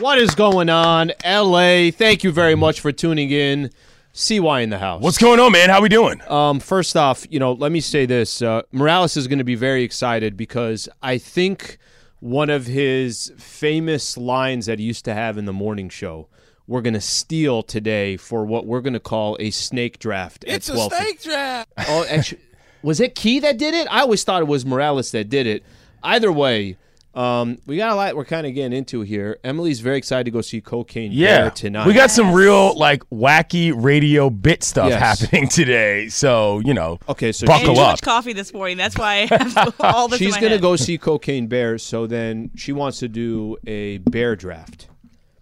[0.00, 1.90] What is going on, LA?
[1.90, 3.70] Thank you very much for tuning in.
[4.12, 5.02] CY in the house.
[5.02, 5.70] What's going on, man?
[5.70, 6.20] How we doing?
[6.28, 9.56] Um, first off, you know, let me say this: uh, Morales is going to be
[9.56, 11.78] very excited because I think
[12.20, 16.28] one of his famous lines that he used to have in the morning show.
[16.68, 20.44] We're going to steal today for what we're going to call a snake draft.
[20.44, 21.72] at It's a snake draft.
[21.88, 22.42] Oh, actually,
[22.82, 23.88] was it Key that did it?
[23.90, 25.64] I always thought it was Morales that did it.
[26.02, 26.76] Either way,
[27.14, 29.38] um, we got a lot we're kind of getting into here.
[29.42, 31.86] Emily's very excited to go see Cocaine Yeah, Bear tonight.
[31.86, 35.20] we got some real like wacky radio bit stuff Yes.
[35.20, 36.08] happening today.
[36.08, 37.92] So you know, Okay, so buckle ate too up.
[37.92, 38.76] much coffee this morning.
[38.76, 40.18] That's why I have all this.
[40.18, 40.60] She's in my gonna head.
[40.62, 44.88] go see Cocaine Bear, so then she wants to do a bear draft.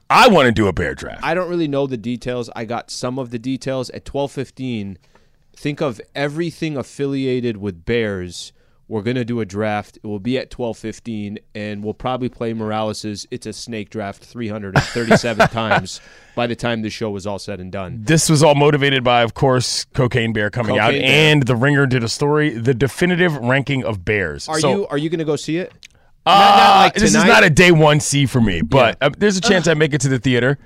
[0.09, 1.25] I want to do a bear draft.
[1.25, 2.49] I don't really know the details.
[2.55, 4.99] I got some of the details at twelve fifteen.
[5.55, 8.53] Think of everything affiliated with bears.
[8.89, 9.97] We're gonna do a draft.
[9.97, 14.25] It will be at twelve fifteen, and we'll probably play Morales's "It's a Snake" draft
[14.25, 16.01] three hundred and thirty-seven times
[16.37, 18.03] by the time the show was all said and done.
[18.05, 21.03] this was all motivated by, of course, Cocaine Bear coming out, Bear.
[21.03, 24.49] and the Ringer did a story, the definitive ranking of bears.
[24.49, 25.73] Are So, you are you gonna go see it?
[26.25, 29.37] Uh, not like this is not a day one see for me, but uh, there's
[29.37, 30.59] a chance I make it to the theater.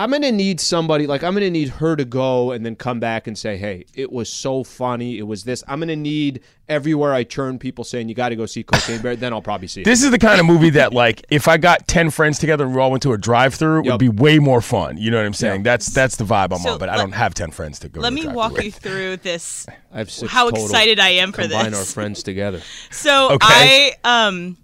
[0.00, 3.26] I'm gonna need somebody like I'm gonna need her to go and then come back
[3.26, 5.18] and say, "Hey, it was so funny.
[5.18, 8.46] It was this." I'm gonna need everywhere I turn people saying, "You got to go
[8.46, 9.82] see Cocaine Bear." Then I'll probably see.
[9.82, 12.74] This is the kind of movie that, like, if I got ten friends together and
[12.74, 13.92] we all went to a drive-through, it Yep.
[13.94, 14.98] would be way more fun.
[14.98, 15.60] You know what I'm saying?
[15.60, 15.64] Yep.
[15.64, 16.78] That's that's the vibe I'm So on.
[16.78, 18.00] But I don't have ten friends to go.
[18.00, 18.64] Let to me walk with.
[18.66, 19.66] you through this.
[19.92, 20.64] I have six How total.
[20.66, 21.80] excited I am for Combine this.
[21.80, 22.60] our friends together.
[22.92, 23.94] So Okay.
[24.04, 24.56] I um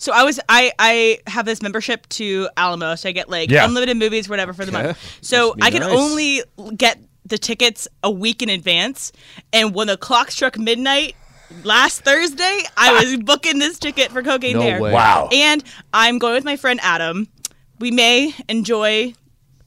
[0.00, 3.64] so I was I I have this membership to Alamo, so I get like Yeah.
[3.64, 4.82] unlimited movies, whatever for the Okay.
[4.88, 4.98] month.
[5.20, 5.96] So Must be I can nice.
[5.96, 6.42] only
[6.76, 9.12] get the tickets a week in advance,
[9.52, 11.14] and when the clock struck midnight
[11.62, 13.00] last Thursday, I ah.
[13.04, 14.80] was booking this ticket for Cocaine No Bear.
[14.80, 14.92] way.
[14.92, 15.28] Wow.
[15.32, 15.62] And
[15.92, 17.28] I'm going with my friend Adam.
[17.78, 19.14] We may enjoy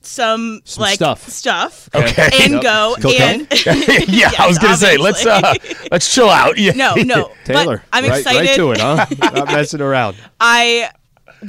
[0.05, 1.27] some, Some like stuff.
[1.29, 2.29] stuff Okay.
[2.43, 2.61] and Yep.
[2.63, 3.47] go Cocaine?
[3.49, 3.49] and
[4.09, 5.53] yeah, I was gonna say let's uh
[5.91, 6.57] let's chill out.
[6.57, 6.71] Yeah.
[6.75, 9.05] no no Taylor, but I'm right, excited Right to it, huh?
[9.33, 10.15] Not messing around.
[10.39, 10.89] I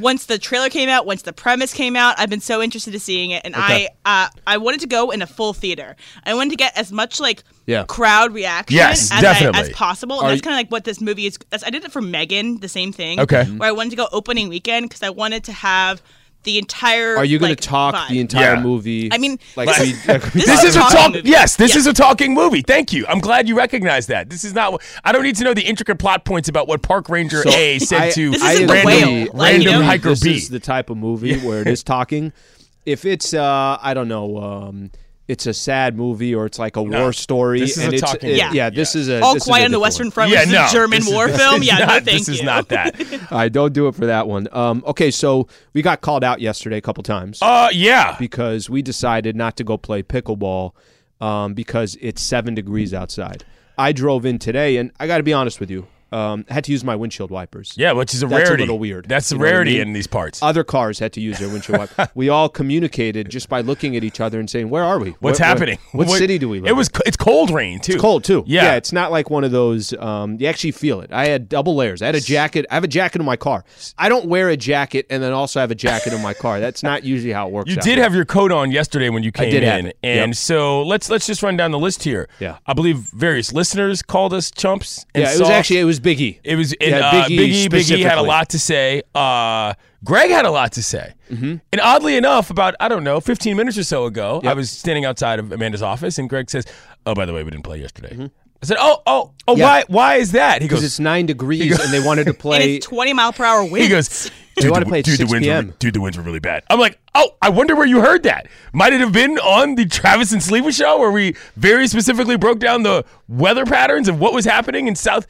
[0.01, 2.99] once the trailer came out, once the premise came out, I've been so interested in
[3.01, 3.89] seeing it, and Okay.
[4.05, 5.95] I uh, I wanted to go in a full theater.
[6.27, 7.85] I wanted to get as much like Yeah.
[7.85, 9.61] crowd reaction Yes, as, definitely.
[9.61, 11.39] I, as possible, and Are that's kind of like what this movie is.
[11.65, 13.21] I did it for Megan, the same thing.
[13.21, 13.45] Okay.
[13.45, 16.03] where I wanted to go opening weekend because I wanted to have
[16.45, 17.17] the entire.
[17.17, 18.09] Are you going like, to talk vibe.
[18.09, 18.63] the entire Yeah.
[18.63, 19.13] movie?
[19.13, 20.91] I mean, like this we, is- like this This is a about?
[20.93, 21.13] talking talk.
[21.15, 21.29] movie.
[21.31, 21.79] Yes, this Yeah.
[21.81, 22.63] is a talking movie.
[22.63, 23.07] Thank you.
[23.09, 24.31] I'm glad you recognize that.
[24.31, 24.81] This is not.
[25.05, 27.79] I don't need to know the intricate plot points about what Park Ranger So, A
[27.81, 28.85] said I- to This I isn't agree.
[28.85, 29.83] whale, random you know?
[29.83, 30.37] hiker this B.
[30.37, 32.33] is the type of movie where it is talking.
[32.87, 34.91] If it's uh, I don't know, um,
[35.27, 37.61] it's a sad movie or it's like a war story.
[37.61, 38.57] this is and a it's, talking it- movie.
[38.57, 40.11] yeah, this is a All this is a Quiet on the Western one.
[40.13, 41.63] Front, yeah, no a German this is- war this film.
[41.63, 42.35] is Yeah, not, no, thank This you.
[42.35, 43.01] is not that.
[43.33, 44.49] All right, don't do it for that one.
[44.53, 48.17] Um, okay, so we got called out yesterday a couple times Uh, yeah.
[48.19, 50.73] because we decided not to go play pickleball
[51.21, 53.45] um, because it's seven degrees outside.
[53.79, 55.87] I drove in today, and I got to be honest with you.
[56.15, 57.75] Um, had to use my windshield wipers.
[57.77, 58.63] Yeah, which is a That's a rarity.
[58.63, 59.07] little weird.
[59.09, 59.89] That's a what I rarity mean?
[59.89, 60.43] in these parts.
[60.43, 62.09] Other cars had to use their windshield wipers.
[62.15, 65.11] we all communicated just by looking at each other and saying, "Where are we?
[65.21, 65.79] What's Where- happening?
[65.93, 66.89] What, what city do we live?" It was.
[66.89, 67.01] in?
[67.07, 67.93] It's cold rain too.
[67.95, 68.45] It's cold too.
[68.47, 68.75] Yeah.
[68.77, 69.93] it's not like one of those.
[69.95, 71.13] Um, you actually feel it.
[71.13, 72.03] I had double layers.
[72.03, 72.67] I had a jacket.
[72.71, 73.65] I have a jacket in my car.
[73.99, 76.61] I don't wear a jacket and then also have a jacket in my car.
[76.61, 77.71] That's not usually how it works.
[77.71, 80.35] You did have your coat on yesterday when you came in, and Yep.
[80.37, 82.29] so let's let's just run down the list here.
[82.41, 82.59] Yeah.
[82.67, 85.07] I believe various listeners called us chumps.
[85.15, 85.51] Yeah, it was soft.
[85.51, 86.41] actually it was Biggie.
[86.45, 88.03] It was and, Yeah, uh, Biggie Biggie.
[88.05, 89.03] Had a lot to say.
[89.15, 91.15] Uh, Greg had a lot to say.
[91.31, 91.57] Mm-hmm.
[91.73, 95.05] And oddly enough, about I don't know, 15 minutes or so ago, I was standing
[95.05, 96.67] outside of Amanda's office, and Greg says,
[97.07, 98.31] "Oh, by the way, we didn't play yesterday."
[98.63, 99.61] I said, "Oh, oh, oh, Mm-hmm.
[99.61, 99.65] Yeah.
[99.67, 99.85] why?
[99.89, 102.77] Why is that?" He because goes, it's nine degrees and they wanted to play.
[102.77, 103.79] it's 20 mile per hour winds.
[103.79, 106.39] He goes, dude, the, play dude, the 6 winds were, dude, the winds were really
[106.39, 106.63] bad.
[106.71, 108.47] I'm like, oh, I wonder where you heard that.
[108.73, 112.59] Might it have been on the Travis and Sliwa show where we very specifically broke
[112.59, 115.27] down the weather patterns of what was happening in South,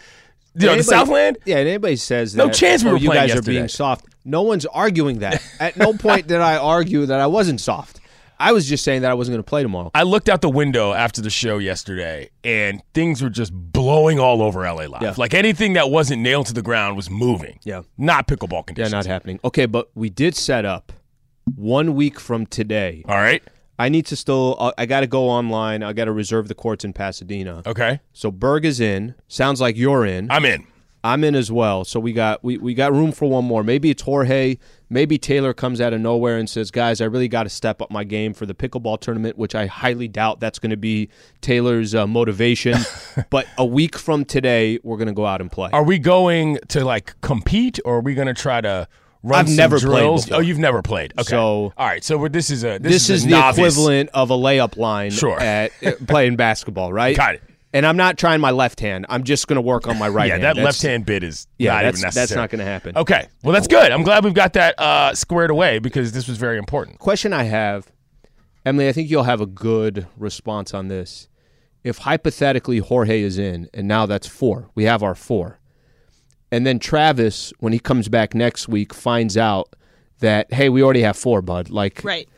[0.54, 1.38] you know, the Southland?
[1.44, 3.42] Yeah, and anybody says No that, chance we were oh, were you playing guys are
[3.42, 4.06] being soft.
[4.24, 5.42] No one's arguing that.
[5.60, 8.00] At no point did I argue that I wasn't soft.
[8.38, 9.90] I was just saying that I wasn't going to play tomorrow.
[9.94, 14.42] I looked out the window after the show yesterday, and things were just blowing all
[14.42, 15.02] over LA Live.
[15.02, 15.14] Yeah.
[15.16, 17.60] Like anything that wasn't nailed to the ground was moving.
[17.62, 17.82] Yeah.
[17.96, 18.92] Not pickleball conditions.
[18.92, 19.38] Yeah, not happening.
[19.44, 20.92] Okay, but we did set up
[21.54, 23.04] one week from today.
[23.08, 23.42] All right.
[23.78, 24.56] I need to still.
[24.58, 25.82] uh, I got to go online.
[25.82, 27.62] I got to reserve the courts in Pasadena.
[27.66, 28.00] Okay.
[28.12, 29.14] So Berg is in.
[29.28, 30.30] Sounds like you're in.
[30.30, 30.66] I'm in.
[31.04, 31.84] I'm in as well.
[31.84, 33.62] So we got we, we got room for one more.
[33.62, 34.56] Maybe it's Jorge.
[34.88, 37.90] Maybe Taylor comes out of nowhere and says, "Guys, I really got to step up
[37.90, 41.10] my game for the pickleball tournament," which I highly doubt that's going to be
[41.42, 42.78] Taylor's uh, motivation.
[43.30, 45.68] but a week from today, we're going to go out and play.
[45.74, 48.88] Are we going to like compete, or are we going to try to
[49.32, 50.36] I've never played before.
[50.36, 51.12] Oh, you've never played.
[51.18, 51.28] Okay.
[51.30, 52.02] So- all right.
[52.04, 53.58] So this is a this, this, is, a the novice.
[53.58, 55.38] equivalent of a layup line Sure.
[55.40, 57.16] at uh, playing basketball, right?
[57.16, 57.42] Got it.
[57.72, 59.04] And I'm not trying my left hand.
[59.08, 60.42] I'm just going to work on my right Yeah, hand.
[60.44, 62.22] that That's- left hand bit is Yeah, not that's even necessary.
[62.26, 62.96] that's not going to happen.
[62.96, 63.26] Okay.
[63.42, 63.90] Well, that's good.
[63.90, 67.00] I'm glad we've got that uh, squared away because this was very important.
[67.00, 67.90] question I have,
[68.64, 71.28] Emily, I think you'll have a good response on this.
[71.82, 75.58] If hypothetically Jorge is in, and now that's four, we have our four,
[76.52, 79.74] and then Travis, when he comes back next week, finds out
[80.20, 81.68] that hey, we already have four, bud.
[81.70, 82.28] Like, Right.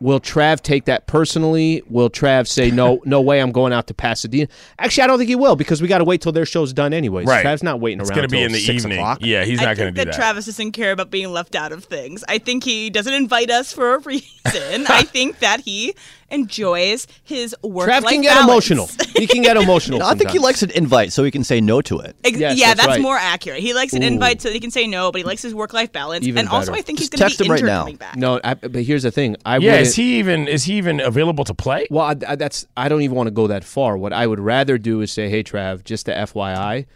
[0.00, 1.82] will Trav take that personally?
[1.88, 4.48] Will Trav say no, no way, I'm going out to Pasadena?
[4.78, 6.92] Actually, I don't think he will because we got to wait till their show's done
[6.92, 7.26] anyways.
[7.26, 7.44] Right.
[7.44, 8.24] Trav's not waiting It's around.
[8.24, 8.98] It's going to be in the evening.
[8.98, 9.18] O'clock.
[9.22, 10.16] Yeah, he's I not going to do that, that.
[10.16, 12.24] Travis doesn't care about being left out of things.
[12.28, 14.24] I think he doesn't invite us for a reason.
[14.88, 15.94] I think that he
[16.30, 17.88] enjoys his work.
[17.88, 18.88] Trav can get emotional.
[19.14, 20.02] He can get emotional.
[20.02, 22.16] I think he likes an invite so he can say no to it.
[22.24, 23.00] Ex- Yes, yeah, that's that's, right.
[23.00, 23.60] more accurate.
[23.60, 25.92] He likes an invite so that he can say no, but he likes his work-life
[25.92, 26.26] balance.
[26.26, 26.72] Even and also.
[26.72, 27.92] I think Just he's going text to him be right now.
[27.92, 28.16] back.
[28.16, 29.36] No, I, but here's the thing.
[29.44, 31.86] I yeah, is he even is he even available to play?
[31.90, 33.96] Well, I, I- that's I don't even want to go that far.
[33.96, 36.86] What I would rather do is say, "Hey, Trav, just to FYI,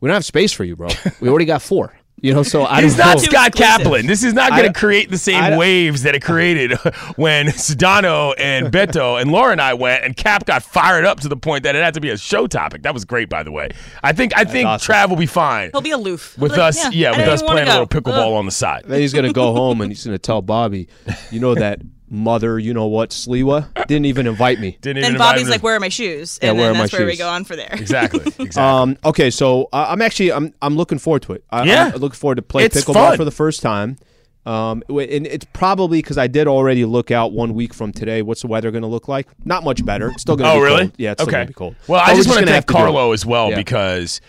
[0.00, 0.88] we don't have space for you, bro.
[1.20, 1.92] We already got four.
[2.22, 3.22] You know, so I He's don't not know.
[3.24, 3.54] Scott.
[3.54, 4.06] Kaplan.
[4.06, 6.72] This is not going to create the same waves that it created
[7.16, 11.28] when Sedano and Beto and Laura and I went, and Cap got fired up to
[11.28, 12.82] the point that it had to be a show topic.
[12.84, 13.68] That was great, by the way.
[14.02, 14.94] I think I think awesome.
[14.94, 16.38] Trav will be fine He'll be aloof.
[16.38, 16.94] with Like, us.
[16.94, 18.38] Yeah, I with us playing a little pickleball Ugh.
[18.38, 18.84] on the side.
[18.86, 20.88] Then he's gonna go home and he's gonna tell Bobby,
[21.30, 24.78] you know that mother, you know what, Sliwa didn't even invite me.
[24.80, 26.66] Didn't even And invite Bobby's him to- like, "Where are my shoes?" Yeah, And where
[26.68, 27.18] then are my that's where we shoes?
[27.18, 27.68] go on for there.
[27.72, 28.62] exactly, exactly.
[28.62, 31.44] Um, okay, so uh, I'm actually I'm I'm looking forward to it.
[31.50, 31.90] I, Yeah.
[31.94, 33.16] I'm looking forward to play It's pickleball fun.
[33.16, 33.96] for the first time.
[34.44, 38.22] Um, w- and it's probably because I did already look out one week from today.
[38.22, 39.26] What's the weather going to look like?
[39.44, 40.10] Not much better.
[40.10, 40.78] It's still going to oh, be really?
[40.82, 40.92] cold.
[40.98, 41.36] Yeah, it's still okay.
[41.38, 41.74] going to be cold.
[41.88, 42.76] Well, But I we're just want to gonna thank have do it.
[42.76, 43.56] Carlo as well Yeah.
[43.56, 44.20] because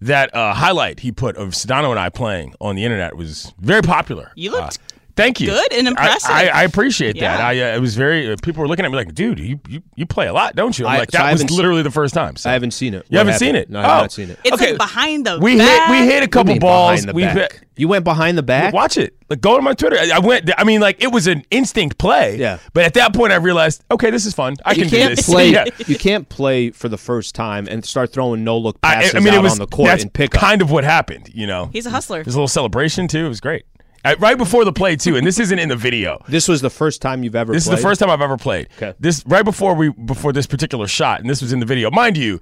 [0.00, 3.82] that uh, highlight he put of Sedano and I playing on the internet was very
[3.82, 4.32] popular.
[4.34, 5.48] You looked Uh, Thank you.
[5.48, 6.30] good and impressive.
[6.30, 7.38] I, I appreciate that.
[7.38, 7.46] Yeah.
[7.46, 8.32] I uh, it was very.
[8.32, 10.78] Uh, people were looking at me like, "Dude, you you, you play a lot, don't
[10.78, 12.48] you?" I'm I- like, so "That I was literally the first time." So.
[12.48, 13.06] I haven't seen it.
[13.10, 13.68] You haven't seen it?
[13.68, 14.00] No, I have Oh.
[14.02, 14.38] not seen it.
[14.44, 14.70] It's Okay.
[14.70, 15.88] like behind the we back.
[15.88, 17.06] hit we hit a What do you couple balls.
[17.12, 17.34] we back?
[17.52, 18.72] hit- You went behind the back.
[18.72, 19.14] Watch it.
[19.28, 19.96] Like go to my Twitter.
[19.98, 20.50] I I went.
[20.58, 22.36] I mean, like it was an instinct play.
[22.38, 22.58] Yeah.
[22.72, 24.56] But at that point, I realized, okay, this is fun.
[24.64, 25.26] I You can do can't this.
[25.28, 25.50] play.
[25.52, 25.64] Yeah.
[25.86, 29.28] You can't play for the first time and start throwing no look passes I mean,
[29.34, 31.28] out it was on the court that's and pick kind of what happened.
[31.34, 32.22] You know, He's a hustler.
[32.22, 33.26] There's a little celebration too.
[33.26, 33.64] It was great.
[34.04, 36.22] Uh, right before the play too, and this isn't in the video.
[36.28, 37.52] this was the first time you've ever.
[37.52, 37.56] Played.
[37.56, 37.74] This played?
[37.74, 38.68] is the first time I've ever played.
[38.76, 38.94] Okay.
[38.98, 41.90] This right before we before this particular shot, and this was in the video.
[41.90, 42.40] Mind you,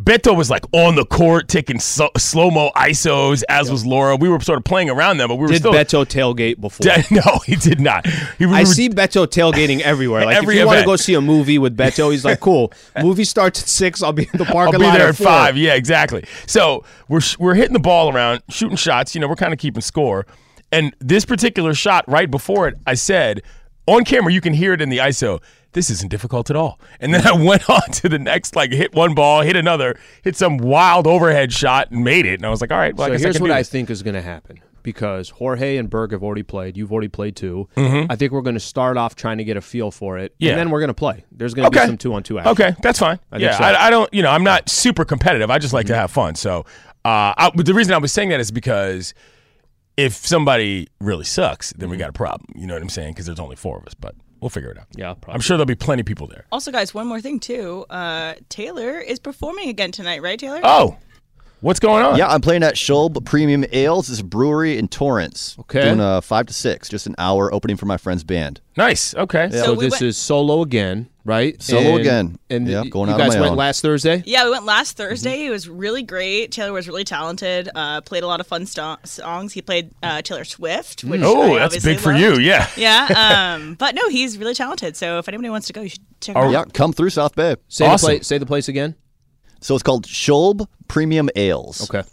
[0.00, 4.14] Beto was like on the court taking so, slow mo isos, as was Laura.
[4.14, 5.72] We were sort of playing around them, but we were Did still.
[5.72, 6.86] Beto tailgate before?
[7.10, 8.06] no, he did not.
[8.38, 10.26] He, we I were- see Beto tailgating everywhere.
[10.26, 12.72] Like Every if you want to go see a movie with Beto, he's like, "Cool,
[13.02, 14.02] movie starts at six.
[14.02, 14.72] I'll be in the park.
[14.72, 15.56] I'll be lot there at at five.
[15.56, 16.24] Yeah, exactly.
[16.46, 19.14] So we're sh- we're hitting the ball around, shooting shots.
[19.14, 20.26] You know, we're kind of keeping score.
[20.72, 23.42] And this particular shot, right before it, I said
[23.86, 25.40] on camera, you can hear it in the ISO.
[25.72, 26.80] This isn't difficult at all.
[27.00, 30.34] And then I went on to the next, like hit one ball, hit another, hit
[30.36, 32.34] some wild overhead shot, and made it.
[32.34, 33.90] And I was like, all right, well, I So I here's can what I think
[33.90, 36.76] is going to happen because Jorge and Berg have already played.
[36.76, 37.68] You've already played too.
[37.76, 38.10] Mm-hmm.
[38.10, 40.52] I think we're going to start off trying to get a feel for it, Yeah.
[40.52, 41.24] and then we're going to play.
[41.32, 41.86] There's going to Okay.
[41.86, 42.52] be some two on two action.
[42.52, 43.18] Okay, that's fine.
[43.30, 43.64] think yeah, so.
[43.64, 43.82] Mm-hmm.
[43.82, 45.50] I, I don't, you know, I'm not super competitive.
[45.50, 46.36] I just like to have fun.
[46.36, 46.60] So,
[47.04, 49.12] uh, I, but the reason I was saying that is because
[49.96, 51.90] if somebody really sucks, then Mm-hmm.
[51.92, 52.46] we got a problem.
[52.54, 53.12] You know what I'm saying?
[53.12, 54.86] Because there's only four of us, but we'll figure it out.
[54.94, 55.34] Yeah, probably.
[55.34, 56.44] I'm sure there'll be plenty of people there.
[56.52, 57.86] Also, guys, one more thing too.
[57.90, 60.60] Uh, Taylor is performing again tonight, right, Taylor?
[60.62, 60.96] Oh,
[61.60, 62.18] what's going on?
[62.18, 64.08] Yeah, I'm playing at Scholb Premium Ales.
[64.08, 65.56] This is a brewery in Torrance.
[65.60, 65.82] Okay.
[65.82, 68.60] Doing a five to six, just an hour opening for my friend's band.
[68.76, 69.14] nice.
[69.14, 69.48] Okay.
[69.50, 71.60] So, So we this went- is solo again, right?
[71.62, 72.38] Solo And- again.
[72.48, 73.58] And Yeah, y- going you out on guys my went own.
[73.58, 74.22] last Thursday.
[74.24, 75.46] Yeah, we went last Thursday.
[75.46, 76.52] It was really great.
[76.52, 77.68] Taylor was really talented.
[77.74, 79.52] Uh, played a lot of fun sto- songs.
[79.52, 82.38] He played uh, Taylor Swift, which Oh, I that's obviously big for you.
[82.38, 82.68] Yeah.
[82.76, 84.96] Yeah, um, but no, he's really talented.
[84.96, 86.52] So if anybody wants to go, you should check him Oh, out.
[86.52, 87.56] Yeah, come through South Bay.
[87.68, 88.06] Say Awesome.
[88.06, 88.26] the place.
[88.26, 88.94] Say the place again.
[89.60, 91.82] So it's called Scholb Premium Ales.
[91.90, 92.06] Okay,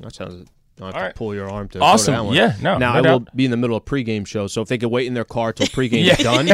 [0.00, 1.14] that sounds don't have All to right.
[1.14, 2.14] pull your arm to go to Awesome.
[2.14, 2.34] that one.
[2.36, 4.68] Yeah, no, Now no I will be in the middle of pregame show, so if
[4.68, 6.48] they could wait in their car till pregame's done,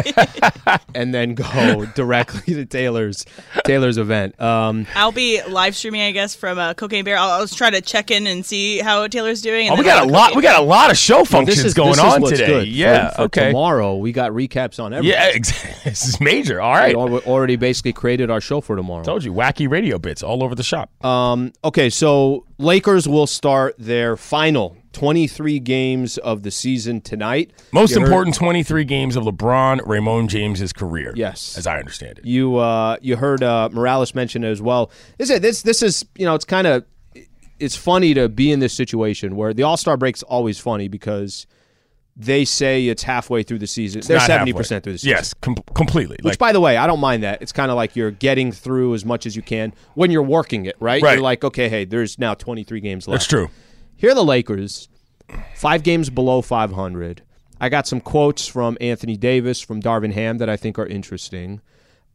[0.94, 3.24] and then go directly to Taylor's
[3.64, 4.38] Taylor's event.
[4.40, 7.16] Um, I'll be live streaming, I guess, from uh, Cocaine Bear.
[7.16, 9.68] I'll, I'll just try to check in and see how Taylor's doing.
[9.68, 10.28] And Oh, we got a I'll lot.
[10.28, 12.38] Cocaine We got a lot of show this functions is going this is on what's
[12.38, 12.46] today.
[12.46, 12.68] Good.
[12.68, 13.10] Yeah.
[13.10, 13.46] For, for okay.
[13.48, 15.18] Tomorrow we got recaps on everything.
[15.18, 15.30] Yeah.
[15.34, 16.60] Ex- this is major.
[16.60, 16.96] All right.
[16.96, 19.02] We already basically created our show for tomorrow.
[19.02, 20.90] Told you, wacky radio bits all over the shop.
[21.04, 27.52] Um, okay, so Lakers will start their final 23 games of the season tonight.
[27.72, 31.14] Most You heard- important 23 games of LeBron Raymond James' career.
[31.16, 31.56] Yes.
[31.56, 32.26] as I understand it.
[32.26, 34.90] You uh, you heard uh, Morales mention it as well.
[35.16, 36.84] This is this this is you know it's kind of
[37.58, 41.46] it's funny to be in this situation where the All Star break's always funny because
[42.20, 44.02] they say it's halfway through the season.
[44.06, 45.16] They're seventy percent through the season.
[45.16, 46.16] Yes, com- completely.
[46.22, 47.40] Which, like, by the way, I don't mind that.
[47.42, 50.66] It's kind of like you're getting through as much as you can when you're working
[50.66, 51.02] it, right?
[51.02, 51.14] Right.
[51.14, 53.20] You're like, okay, hey, there's now 23 games left.
[53.20, 53.48] that's true.
[53.96, 54.88] Here are the Lakers,
[55.56, 57.22] five games below 500.
[57.60, 61.60] I got some quotes from Anthony Davis, from Darvin Ham that I think are interesting.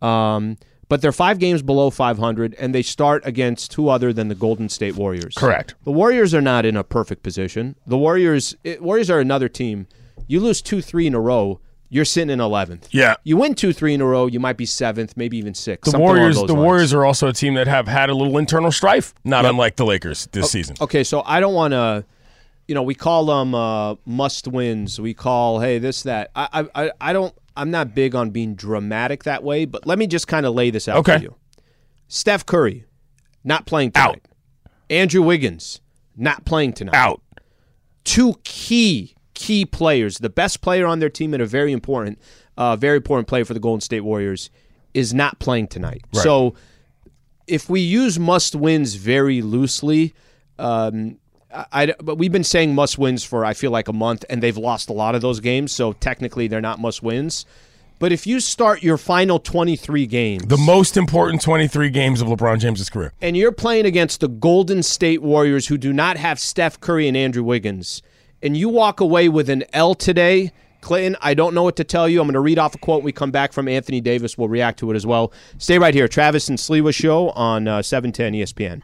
[0.01, 4.35] Um, but they're five games below 500, and they start against who other than the
[4.35, 5.33] Golden State Warriors.
[5.35, 5.75] Correct.
[5.83, 7.75] The Warriors are not in a perfect position.
[7.87, 9.87] The Warriors, it, Warriors are another team.
[10.27, 12.87] You lose two, three in a row, you're sitting in 11th.
[12.91, 13.15] Yeah.
[13.23, 15.91] You win two, three in a row, you might be seventh, maybe even sixth.
[15.91, 16.35] The Warriors.
[16.35, 16.53] The lines.
[16.55, 19.85] Warriors are also a team that have had a little internal strife, not unlike the
[19.85, 20.75] Lakers this season.
[20.81, 22.05] Okay, so I don't want to.
[22.67, 24.99] You know, we call them uh, must wins.
[24.99, 26.31] We call hey this that.
[26.35, 27.33] I I I- I don't.
[27.57, 29.65] I'm not big on being dramatic that way.
[29.65, 31.17] But let me just kind of lay this out Okay.
[31.17, 31.35] for you.
[32.07, 32.85] Steph Curry,
[33.43, 34.21] not playing tonight.
[34.25, 34.71] Out.
[34.89, 35.81] Andrew Wiggins,
[36.15, 36.95] not playing tonight.
[36.95, 37.21] Out.
[38.03, 40.19] Two key key players.
[40.19, 42.19] The best player on their team and a very important,
[42.57, 44.49] uh, very important player for the Golden State Warriors
[44.93, 46.03] is not playing tonight.
[46.13, 46.55] So
[47.47, 50.13] if we use must wins very loosely,
[50.57, 51.17] um,
[51.71, 54.57] I, but we've been saying must wins for I feel like a month, and they've
[54.57, 55.71] lost a lot of those games.
[55.71, 57.45] So technically, they're not must wins.
[57.97, 62.59] But if you start your final 23 games, The most important 23 games of LeBron
[62.59, 63.13] James' career.
[63.21, 67.15] and you're playing against the Golden State Warriors who do not have Steph Curry and
[67.15, 68.01] Andrew Wiggins,
[68.43, 72.07] and you walk away with an L today, Clinton, I don't know what to tell
[72.09, 72.19] you.
[72.19, 72.97] I'm going to read off a quote.
[72.99, 74.37] When we come back from Anthony Davis.
[74.37, 75.31] We'll react to it as well.
[75.57, 76.07] Stay right here.
[76.07, 78.83] Travis and Sliwa Show on uh, 710 ESPN.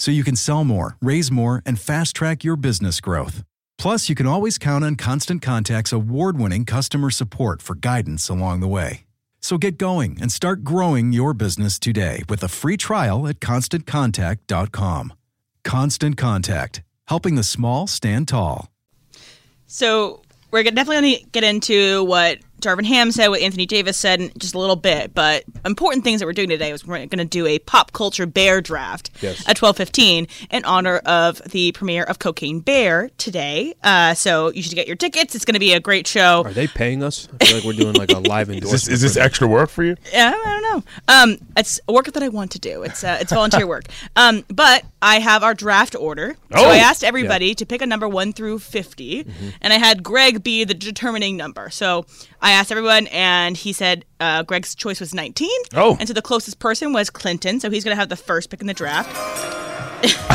[0.00, 3.44] So you can sell more, raise more, and fast track your business growth.
[3.76, 8.60] Plus, you can always count on Constant Contact's award winning customer support for guidance along
[8.60, 9.04] the way.
[9.42, 15.12] So get going and start growing your business today with a free trial at constantcontact.com.
[15.64, 18.70] Constant Contact, helping the small stand tall.
[19.66, 24.20] So we're definitely going to get into what Darvin Ham said, what Anthony Davis said
[24.20, 25.14] in just a little bit.
[25.14, 28.26] But important things that we're doing today was we're going to do a pop culture
[28.26, 29.46] bear draft Yes.
[29.48, 33.74] at twelve fifteen in honor of the premiere of Cocaine Bear today.
[33.82, 35.34] Uh, so you should get your tickets.
[35.34, 36.42] It's going to be a great show.
[36.44, 37.28] Are they paying us?
[37.40, 38.72] I feel like we're doing like a live Is endorsement.
[38.72, 39.96] this, is this extra work for you?
[40.12, 40.84] Yeah, I don't know.
[41.08, 42.82] Um, it's a work that I want to do.
[42.82, 43.84] It's uh, it's volunteer work.
[44.16, 46.36] Um, but I have our draft order.
[46.52, 46.68] So Oh!
[46.70, 49.26] I asked everybody to pick a number one through 50
[49.62, 51.70] and I had Greg be the determining number.
[51.70, 52.04] So
[52.42, 55.60] I asked everyone, and he said uh, Greg's choice was nineteen.
[55.74, 55.96] Oh.
[55.98, 57.60] and so the closest person was Clinton.
[57.60, 59.10] So he's going to have the first pick in the draft.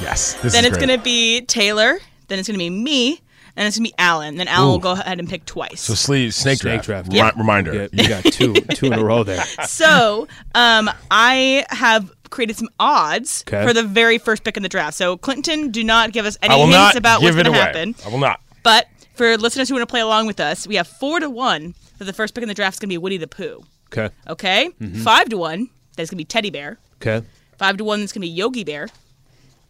[0.00, 0.34] Yes.
[0.34, 1.98] This then is it's going to be Taylor.
[2.28, 3.20] Then it's going to be me.
[3.56, 4.36] And it's going to be Alan.
[4.36, 5.80] Then Alan will go ahead and pick twice.
[5.80, 7.10] So sleeve snake, Snake draft.
[7.10, 7.36] draft.
[7.36, 7.88] Remi- Reminder.
[7.92, 9.42] Yeah, you got two two in a row there.
[9.66, 13.66] so um, I have created some odds Okay.
[13.66, 14.96] for the very first pick in the draft.
[14.96, 17.94] So Clinton, do not give us any hints about what's going to happen.
[18.04, 18.40] I will not.
[18.62, 18.86] But
[19.20, 22.06] for listeners who want to play along with us, we have four to one that
[22.06, 23.62] the first pick in the draft is going to be Woody the Pooh.
[23.92, 24.08] Okay.
[24.26, 25.02] Okay, Mm-hmm.
[25.02, 26.78] five to one that's going to be Teddy Bear.
[27.02, 27.26] Okay.
[27.58, 28.88] Five to one that's going to be Yogi Bear.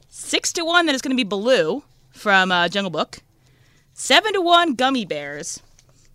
[0.08, 3.18] Six to one that is going to be Baloo from uh, Jungle Book.
[3.94, 5.60] seven to one gummy bears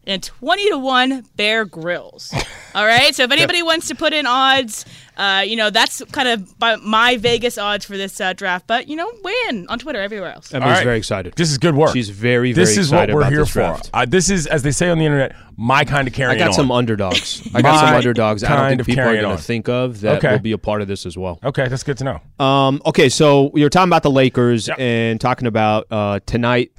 [0.07, 2.33] and 20 to 1 Bear Grylls
[2.75, 4.85] all right so if anybody wants to put in odds
[5.17, 8.95] uh, you know that's kind of my vegas odds for this uh, draft but you
[8.95, 10.83] know weigh in on twitter everywhere else Emily's All right.
[10.83, 11.33] very excited.
[11.35, 11.93] This is good work.
[11.93, 13.77] She's very, very This is what we're here for.
[13.93, 16.47] Uh, this is, as they say on the internet, my kind of carrying I got
[16.49, 16.53] on.
[16.53, 17.41] some underdogs.
[17.53, 18.43] I got some My underdogs.
[18.43, 20.31] I don't think people are going to think of that Okay.
[20.31, 21.39] will be a part of this as well.
[21.43, 22.45] Okay, that's good to know.
[22.45, 24.79] Um, okay, so you're talking about the Lakers Yep.
[24.79, 26.71] and talking about uh, tonight.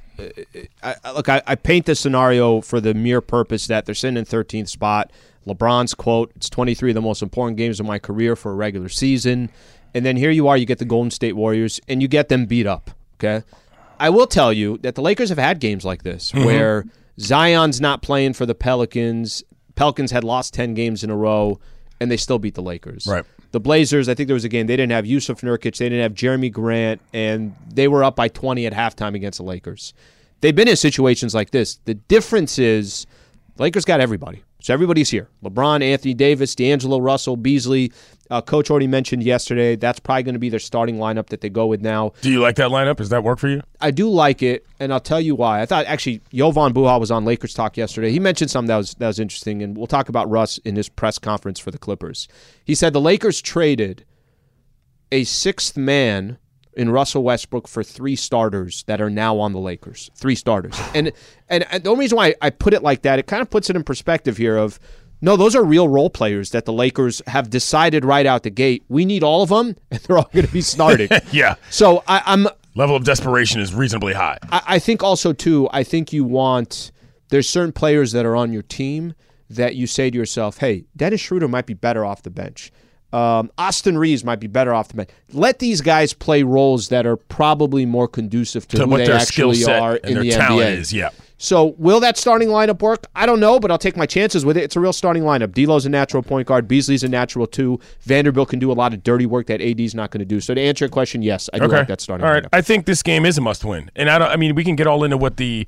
[0.83, 4.17] I, I- look, I, I paint this scenario for the mere purpose that they're sitting
[4.17, 5.11] in 13th spot.
[5.45, 8.89] LeBron's quote: "It's 23 of the most important games of my career for a regular
[8.89, 9.49] season."
[9.95, 12.45] And then here you are, you get the Golden State Warriors, and you get them
[12.45, 12.91] beat up.
[13.19, 13.43] Okay,
[13.99, 16.45] I will tell you that the Lakers have had games like this Mm-hmm.
[16.45, 16.85] where
[17.19, 19.43] Zion's not playing for the Pelicans.
[19.75, 21.59] Pelicans had lost 10 games in a row,
[22.01, 23.05] and they still beat the Lakers.
[23.07, 23.23] Right.
[23.57, 26.03] The Blazers, I think there was a game they didn't have Jusuf Nurkic, they didn't
[26.03, 29.95] have Jerami Grant, and they were up by 20 at halftime against the Lakers.
[30.41, 31.79] They've been in situations like this.
[31.85, 33.07] The difference is
[33.59, 34.43] Lakers got everybody.
[34.61, 35.29] So everybody's here.
[35.43, 37.91] LeBron, Anthony Davis, D'Angelo Russell, Beasley.
[38.29, 41.49] Uh, Coach already mentioned yesterday that's probably going to be their starting lineup that they
[41.49, 42.11] go with now.
[42.21, 42.97] Do you like that lineup?
[42.97, 43.61] Does that work for you?
[43.79, 45.61] I do like it, and I'll tell you why.
[45.61, 48.11] I thought actually Jovan Buha was on Lakers Talk yesterday.
[48.11, 50.89] He mentioned something that was that was interesting, and we'll talk about Russ in his
[50.89, 52.27] press conference for the Clippers.
[52.65, 54.03] He said the Lakers traded
[55.11, 56.37] a sixth man
[56.77, 60.09] in Russell Westbrook for three starters that are now on the Lakers.
[60.15, 61.11] Three starters, and
[61.49, 63.75] and, the only reason why I put it like that, it kind of puts it
[63.75, 64.79] in perspective here of.
[65.19, 68.83] No, those are real role players that the Lakers have decided right out the gate.
[68.87, 71.09] We need all of them, and they're all going to be starting.
[71.31, 71.55] Yeah.
[71.71, 74.37] So I, I'm Level of desperation is reasonably high.
[74.51, 75.67] I, I think also too.
[75.71, 76.91] I think you want
[77.29, 79.15] there's certain players that are on your team
[79.49, 82.71] that you say to yourself, "Hey, Dennis Schroeder might be better off the bench.
[83.13, 85.09] Um, Austin Reaves might be better off the bench.
[85.31, 89.11] Let these guys play roles that are probably more conducive to, To who what they
[89.11, 90.77] actually are and in their the talent NBA.
[90.77, 91.09] is, yeah.
[91.39, 93.05] So will that starting lineup work?
[93.15, 94.63] I don't know, but I'll take my chances with it.
[94.63, 95.53] It's a real starting lineup.
[95.53, 96.67] D'Lo's a natural point guard.
[96.67, 97.79] Beasley's a natural two.
[98.01, 100.41] Vanderbilt can do a lot of dirty work that AD's not going to do.
[100.41, 101.77] So to answer your question, yes, I do Okay.
[101.77, 102.43] like that starting All right.
[102.43, 102.49] lineup.
[102.53, 103.89] I think this game is a must win.
[103.95, 105.67] And I don't I mean we can get all into what the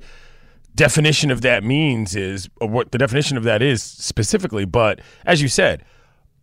[0.74, 5.40] definition of that means is or what the definition of that is specifically, but as
[5.42, 5.84] you said,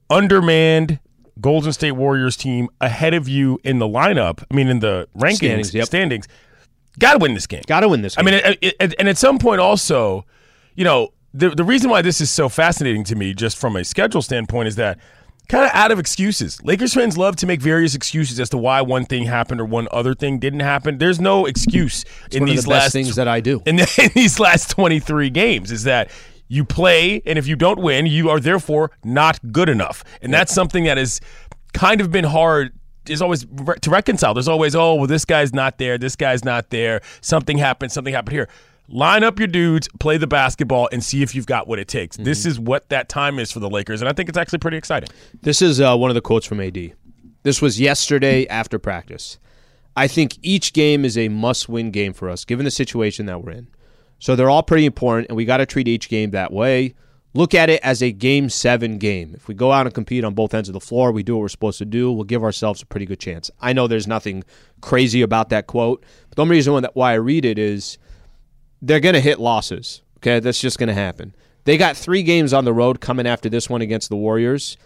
[0.09, 0.99] undermanned
[1.39, 5.35] Golden State Warriors team ahead of you in the lineup, I mean in the rankings,
[5.35, 5.85] Standings, yep.
[5.85, 6.27] standings.
[6.99, 7.61] Got to win this game.
[7.67, 8.17] Got to win this.
[8.17, 10.25] I mean, it, it, and at some point, also,
[10.75, 13.83] you know, the the reason why this is so fascinating to me, just from a
[13.83, 14.97] schedule standpoint, is that
[15.47, 16.61] kind of out of excuses.
[16.63, 19.87] Lakers fans love to make various excuses as to why one thing happened or one
[19.91, 20.97] other thing didn't happen.
[20.97, 23.61] There's no excuse in one of these the last things that I do.
[23.65, 26.11] in, the, in these last 23 games is that
[26.47, 30.53] you play, and if you don't win, you are therefore not good enough, and that's
[30.53, 31.19] something that has
[31.73, 32.73] kind of been hard.
[33.07, 34.33] Is always re- to reconcile.
[34.33, 35.97] There's always, oh, well, this guy's not there.
[35.97, 36.99] This guy's not there.
[37.21, 37.89] Something happened.
[37.93, 38.49] Something happened here.
[38.89, 42.17] Line up your dudes, play the basketball, and see if you've got what it takes.
[42.17, 42.49] This Mm-hmm.
[42.49, 45.07] is what that time is for the Lakers, and I think it's actually pretty exciting.
[45.41, 46.93] This is uh, one of the quotes from AD.
[47.43, 49.39] This was yesterday after practice.
[49.95, 53.41] I think each game is a must win game for us, given the situation that
[53.41, 53.67] we're in.
[54.19, 56.95] So they're all pretty important, and we got to treat each game that way.
[57.33, 59.33] Look at it as a game seven game.
[59.35, 61.41] If we go out and compete on both ends of the floor, we do what
[61.41, 63.51] we're supposed to do, we'll give ourselves a pretty good chance.
[63.61, 64.43] I know there's nothing
[64.81, 67.99] crazy about that quote, but the only reason why- I read it is
[68.81, 70.01] they're going to hit losses.
[70.17, 71.35] Okay, that's just going to happen.
[71.65, 74.77] They got three games on the road coming after this one against the Warriors.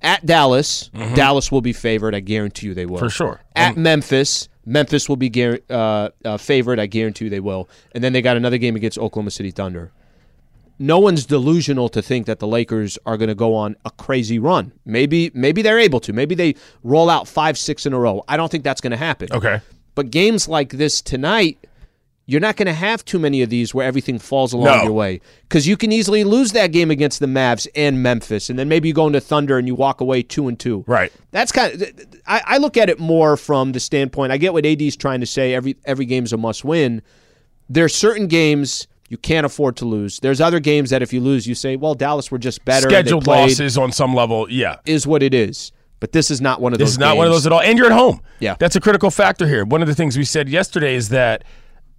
[0.00, 2.14] At Dallas, Dallas will be favored.
[2.16, 2.96] I guarantee you they will.
[2.96, 3.06] Mm-hmm.
[3.06, 3.40] For sure.
[3.54, 5.30] At Memphis, Memphis will be
[5.70, 6.78] uh, uh, favored.
[6.78, 7.68] I guarantee you they will.
[7.92, 9.92] And then they got another game against Oklahoma City Thunder.
[10.78, 14.38] No one's delusional to think that the Lakers are going to go on a crazy
[14.38, 14.72] run.
[14.84, 16.12] Maybe, maybe they're able to.
[16.12, 18.24] Maybe they roll out five, six in a row.
[18.26, 19.28] I don't think that's going to happen.
[19.32, 19.60] Okay.
[19.94, 21.58] But games like this tonight,
[22.26, 24.82] you're not going to have too many of these where everything falls along No.
[24.84, 28.58] your way because you can easily lose that game against the Mavs and Memphis, and
[28.58, 30.84] then maybe you go into Thunder and you walk away two and two.
[30.86, 31.12] Right.
[31.32, 31.90] That's kind of.
[32.26, 34.30] I, I look at it more from the standpoint.
[34.32, 35.54] I get what AD's trying to say.
[35.54, 37.02] Every every game's a must win.
[37.68, 40.20] There are certain games you can't afford to lose.
[40.20, 43.26] There's other games that if you lose, you say, "Well, Dallas were just better." Scheduled
[43.26, 44.46] losses on some level.
[44.48, 44.76] Yeah.
[44.86, 45.72] is what it is.
[46.00, 46.90] But this is not one of This those.
[46.90, 47.60] This is not one of those at all.
[47.60, 48.20] And you're at home.
[48.40, 48.56] Yeah.
[48.58, 49.64] That's a critical factor here.
[49.64, 51.44] One of the things we said yesterday is that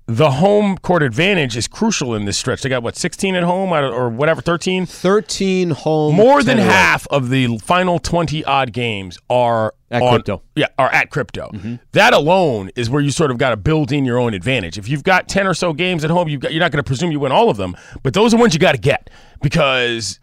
[0.06, 2.62] the home court advantage is crucial in this stretch.
[2.62, 4.86] They got what 16 at home or whatever 13.
[4.86, 6.16] Thirteen home.
[6.16, 6.76] More than 10 away.
[6.76, 10.42] half of the final 20 odd games are At on- crypto.
[10.56, 11.50] Yeah, are at crypto.
[11.54, 11.76] Mm-hmm.
[11.94, 14.78] That alone is where you sort of got to build in your own advantage.
[14.78, 16.88] If you've got 10 or so games at home, you've got, you're not going to
[16.88, 19.10] presume you win all of them, but those are ones you got to get
[19.42, 20.20] because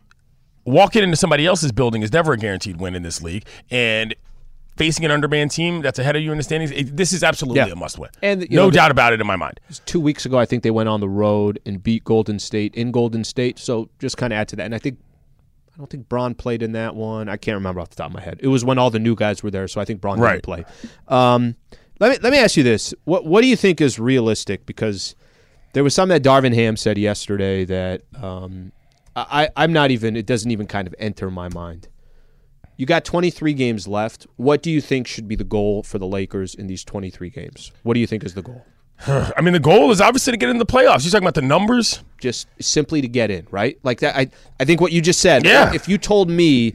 [0.66, 3.46] walking into somebody else's building is never a guaranteed win in this league.
[3.70, 4.14] And
[4.76, 7.58] facing an undermanned team that's ahead of you in the standings, it, this is absolutely
[7.60, 7.72] Yeah.
[7.72, 8.10] a must win.
[8.22, 9.60] And, no know, doubt about it in my mind.
[9.86, 12.90] two weeks ago, I think they went on the road and beat Golden State in
[12.90, 13.58] Golden State.
[13.58, 14.64] So just kind of add to that.
[14.64, 14.98] And I think
[15.74, 17.28] I don't think Bron played in that one.
[17.28, 18.38] I can't remember off the top of my head.
[18.42, 20.32] It was when all the new guys were there, so I think Bron Right.
[20.32, 20.64] didn't play.
[21.08, 21.54] Um,
[22.00, 24.66] let me let me ask you this: what what do you think is realistic?
[24.66, 25.14] Because
[25.72, 28.72] there was something that Darvin Ham said yesterday that um,
[29.16, 30.16] I I'm not even.
[30.16, 31.88] It doesn't even kind of enter my mind.
[32.80, 34.26] You got 23 games left.
[34.36, 37.72] What do you think should be the goal for the Lakers in these 23 games?
[37.82, 38.64] What do you think is the goal?
[39.06, 41.04] I mean, the goal is obviously to get in the playoffs.
[41.04, 42.02] You're talking about the numbers.
[42.22, 43.78] just simply to get in, right?
[43.82, 44.16] Like that.
[44.16, 45.44] I I think what you just said.
[45.44, 45.74] Yeah.
[45.74, 46.74] If you told me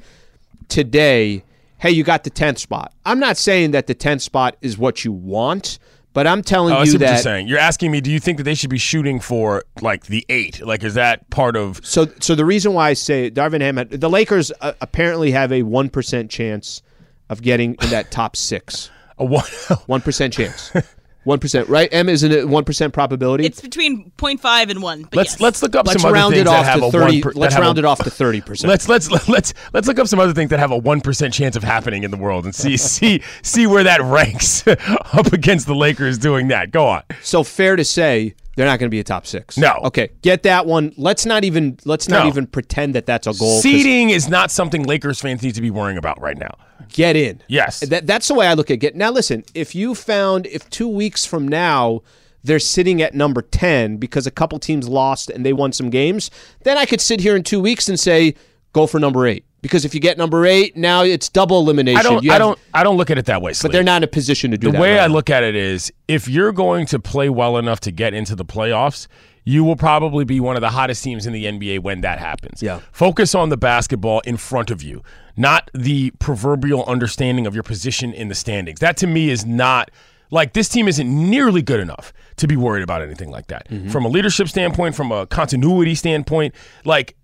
[0.68, 1.44] today,
[1.80, 2.94] hey, you got the tenth spot.
[3.04, 5.80] I'm not saying that the tenth spot is what you want,
[6.16, 7.22] but I'm telling Oh, you what you're that.
[7.24, 7.48] saying.
[7.48, 10.66] You're asking me, do you think that they should be shooting for like the eight?
[10.66, 11.86] Like, is that part of?
[11.86, 15.52] So so the reason why I say Darvin Ham, had- the Lakers uh, apparently have
[15.52, 16.82] a one percent chance
[17.30, 18.90] of getting in that top six.
[19.18, 19.46] A one,
[19.86, 20.72] One percent chance.
[21.26, 21.90] One percent, right?
[21.92, 23.46] M isn't it one percent probability?
[23.46, 25.02] It's between 0.5 and 1.
[25.04, 25.42] But let's yes.
[25.42, 27.22] let's look up let's some other things that have to a thirty.
[27.22, 27.34] one.
[27.34, 28.70] Per, let's have a- round it off to thirty percent.
[28.70, 31.56] Let's let's let's let's look up some other things that have a one percent chance
[31.56, 35.76] of happening in the world and see see see where that ranks up against the
[35.76, 36.70] Lakers doing that.
[36.70, 37.02] Go on.
[37.24, 39.58] So fair to say they're not going to be a top six.
[39.58, 39.80] No.
[39.86, 40.94] Okay, get that one.
[40.98, 42.30] Let's not even let's not No.
[42.30, 43.56] even pretend that that's a goal.
[43.56, 46.52] 'cause Seeding is not something Lakers fans need to be worrying about right now.
[46.90, 47.42] Get in.
[47.48, 47.80] Yes.
[47.82, 48.96] That, that's the way I look at it.
[48.96, 52.02] Now listen, if you found if two weeks from now
[52.44, 56.30] they're sitting at number ten because a couple teams lost and they won some games,
[56.64, 58.36] then I could sit here in two weeks and say
[58.72, 59.44] go for number eight.
[59.66, 61.98] Because if you get number eight, now it's double elimination.
[62.00, 63.54] I don't You I have- don't I don't look at it that way.
[63.60, 64.72] But they're not in a position to do that.
[64.74, 64.82] the that.
[64.82, 65.14] way right I now.
[65.14, 68.46] look at it is if you're going to play well enough to get into the
[68.46, 69.08] playoffs,
[69.44, 72.62] you will probably be one of the hottest teams in the NBA when that happens.
[72.62, 72.82] Yeah.
[72.92, 75.02] Focus on the basketball in front of you,
[75.36, 78.80] not the proverbial understanding of your position in the standings.
[78.82, 79.90] That to me is not
[80.32, 83.70] like this team isn't nearly good enough to be worried about anything like that.
[83.70, 83.90] Mm-hmm.
[83.90, 87.16] From a leadership standpoint, from a continuity standpoint, like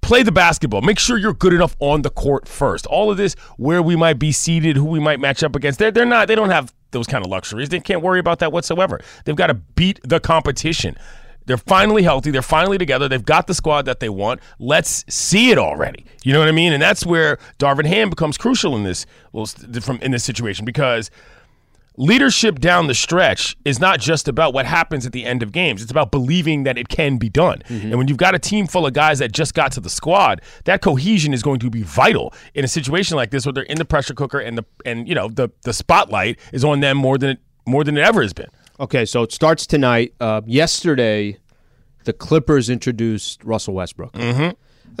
[0.00, 0.82] play the basketball.
[0.82, 2.86] Make sure you're good enough on the court first.
[2.86, 5.90] All of this, where we might be seated, who we might match up against, they're,
[5.90, 7.68] they're not, they don't have those kind of luxuries.
[7.68, 9.00] They can't worry about that whatsoever.
[9.24, 10.96] They've got to beat the competition.
[11.46, 12.30] They're finally healthy.
[12.30, 13.08] They're finally together.
[13.08, 14.40] They've got the squad that they want.
[14.58, 16.04] Let's see it already.
[16.22, 16.74] You know what I mean?
[16.74, 19.46] And that's where Darvin Ham becomes crucial in this well,
[19.80, 21.10] from in this situation because
[21.98, 25.82] leadership down the stretch is not just about what happens at the end of games.
[25.82, 27.62] It's about believing that it can be done.
[27.68, 30.40] And when you've got a team full of guys that just got to the squad,
[30.64, 33.78] that cohesion is going to be vital in a situation like this where they're in
[33.78, 37.18] the pressure cooker and the and you know the the spotlight is on them more
[37.18, 38.48] than it more than it ever has been.
[38.80, 40.14] Okay, so it starts tonight.
[40.20, 41.36] Uh, yesterday,
[42.04, 44.12] the Clippers introduced Russell Westbrook.
[44.12, 44.50] Mm-hmm.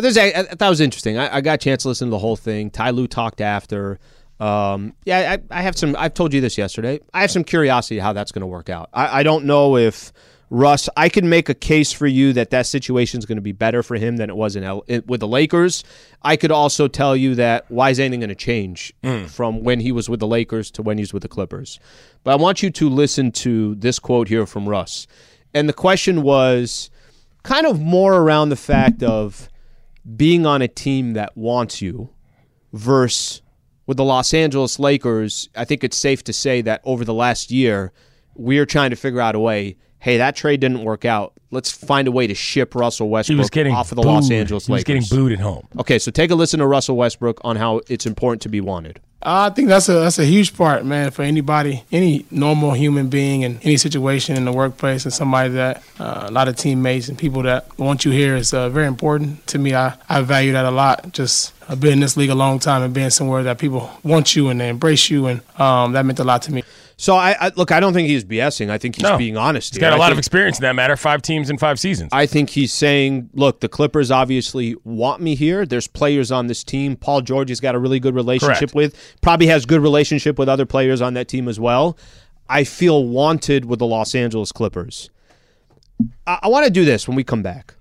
[0.00, 1.16] I, I, I thought it was interesting.
[1.16, 2.70] I, I got a chance to listen to the whole thing.
[2.70, 3.98] Ty Lue talked after.
[4.40, 5.96] Um, yeah, I, I have some.
[5.98, 7.00] I've told you this yesterday.
[7.12, 8.88] I have some curiosity how that's going to work out.
[8.92, 10.12] I, I don't know if
[10.50, 10.88] Russ.
[10.96, 13.82] I can make a case for you that that situation is going to be better
[13.82, 15.82] for him than it was in L, it, with the Lakers.
[16.22, 18.92] I could also tell you that why is anything going to change
[19.26, 21.80] from when he was with the Lakers to when he's with the Clippers?
[22.22, 25.08] But I want you to listen to this quote here from Russ,
[25.52, 26.90] and the question was
[27.42, 29.48] kind of more around the fact of
[30.16, 32.10] being on a team that wants you
[32.72, 33.42] versus
[33.88, 37.50] with the Los Angeles Lakers, I think it's safe to say that over the last
[37.50, 37.90] year,
[38.36, 39.76] we're trying to figure out a way.
[39.98, 41.32] Hey, that trade didn't work out.
[41.50, 44.12] Let's find a way to ship Russell He Westbrook was getting off of the booed.
[44.12, 45.66] Los Angeles He was getting booed at home.
[45.80, 49.00] Okay, so take a listen to Russell Westbrook on how it's important to be wanted.
[49.22, 53.42] I think that's a that's a huge part, man, for anybody, any normal human being
[53.42, 57.18] in any situation in the workplace, and somebody that uh, a lot of teammates and
[57.18, 59.74] people that want you here is uh, very important to me.
[59.74, 61.12] I, I value that a lot.
[61.12, 64.34] Just I've been in this league a long time and being somewhere that people want
[64.34, 66.62] you and they embrace you, and um, that meant a lot to me.
[66.96, 68.70] So I, I look, I don't think he's BSing.
[68.70, 69.16] I think he's No.
[69.18, 69.74] being honest.
[69.74, 69.88] He's here.
[69.90, 70.96] got a I lot think- of experience in that matter.
[70.96, 72.08] Five teams in five seasons.
[72.12, 75.64] I think he's saying, look, the Clippers obviously want me here.
[75.66, 76.96] There's players on this team.
[76.96, 78.74] Paul George has got a really good relationship Correct.
[78.74, 79.16] with.
[79.20, 81.96] Probably has good relationship with other players on that team as well.
[82.48, 85.10] I feel wanted with the Los Angeles Clippers.
[86.26, 87.74] I, I want to do this when we come back.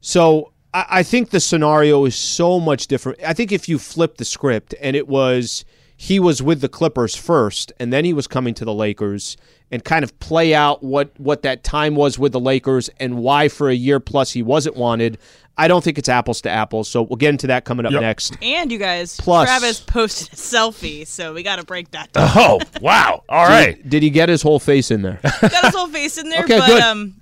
[0.00, 3.18] So I, I think the scenario is so much different.
[3.24, 5.64] I think if you flip the script and it was
[5.96, 9.36] he was with the Clippers first and then he was coming to the Lakers
[9.70, 13.48] and kind of play out what what that time was with the Lakers and why
[13.48, 15.18] for a year plus he wasn't wanted.
[15.60, 16.88] I don't think it's apples to apples.
[16.88, 18.00] So we'll get into that coming up Yep.
[18.00, 18.36] next.
[18.40, 22.30] And you guys, Plus- Travis posted a selfie, so we got to break that down.
[22.36, 23.24] oh wow!
[23.28, 23.76] All right.
[23.88, 25.18] Did he get his whole face in there?
[25.22, 26.82] got his whole face in there, Okay, but good.
[26.82, 27.16] um,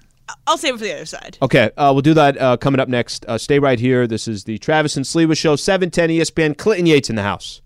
[0.46, 1.38] I'll save it for the other side.
[1.42, 3.24] Okay, uh, we'll do that uh, coming up next.
[3.26, 4.06] Uh, stay right here.
[4.06, 6.56] This is the Travis and Sliwa Show, 710 ESPN.
[6.56, 7.62] Clinton Yates in the house.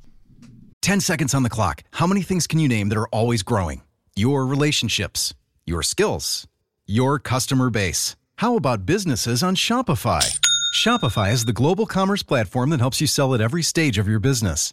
[0.82, 1.82] 10 seconds on the clock.
[1.92, 3.82] How many things can you name that are always growing?
[4.16, 5.34] Your relationships,
[5.66, 6.46] your skills,
[6.86, 8.16] your customer base.
[8.36, 10.38] How about businesses on Shopify?
[10.74, 14.20] Shopify is the global commerce platform that helps you sell at every stage of your
[14.20, 14.72] business.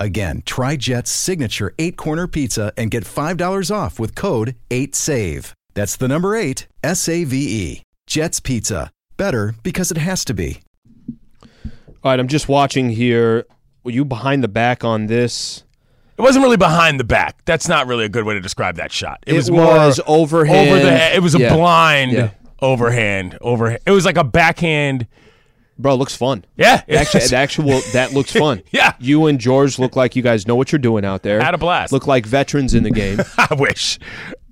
[0.00, 5.52] Again, try Jet's signature eight corner pizza and get $5 off with code 8SAVE.
[5.74, 7.36] That's the number eight, S A V
[7.72, 7.82] E.
[8.06, 8.90] Jet's Pizza.
[9.16, 10.60] Better because it has to be.
[12.04, 13.46] All right, I'm just watching here.
[13.84, 15.62] Were you behind the back on this?
[16.18, 17.42] It wasn't really behind the back.
[17.46, 19.22] That's not really a good way to describe that shot.
[19.26, 20.68] It, It was was more overhand.
[20.70, 21.14] over the.
[21.14, 21.54] It was a Yeah.
[21.54, 22.30] blind Yeah.
[22.60, 23.38] overhand.
[23.40, 23.80] Overhand.
[23.86, 25.06] It was like a backhand.
[25.82, 26.44] Bro, it looks fun.
[26.56, 28.62] Yeah, Actually, the actual that looks fun.
[28.70, 28.94] Yeah.
[29.00, 31.40] you and George look like you guys know what you're doing out there.
[31.42, 31.92] Had a blast.
[31.92, 33.20] Look like veterans in the game.
[33.38, 33.98] I wish.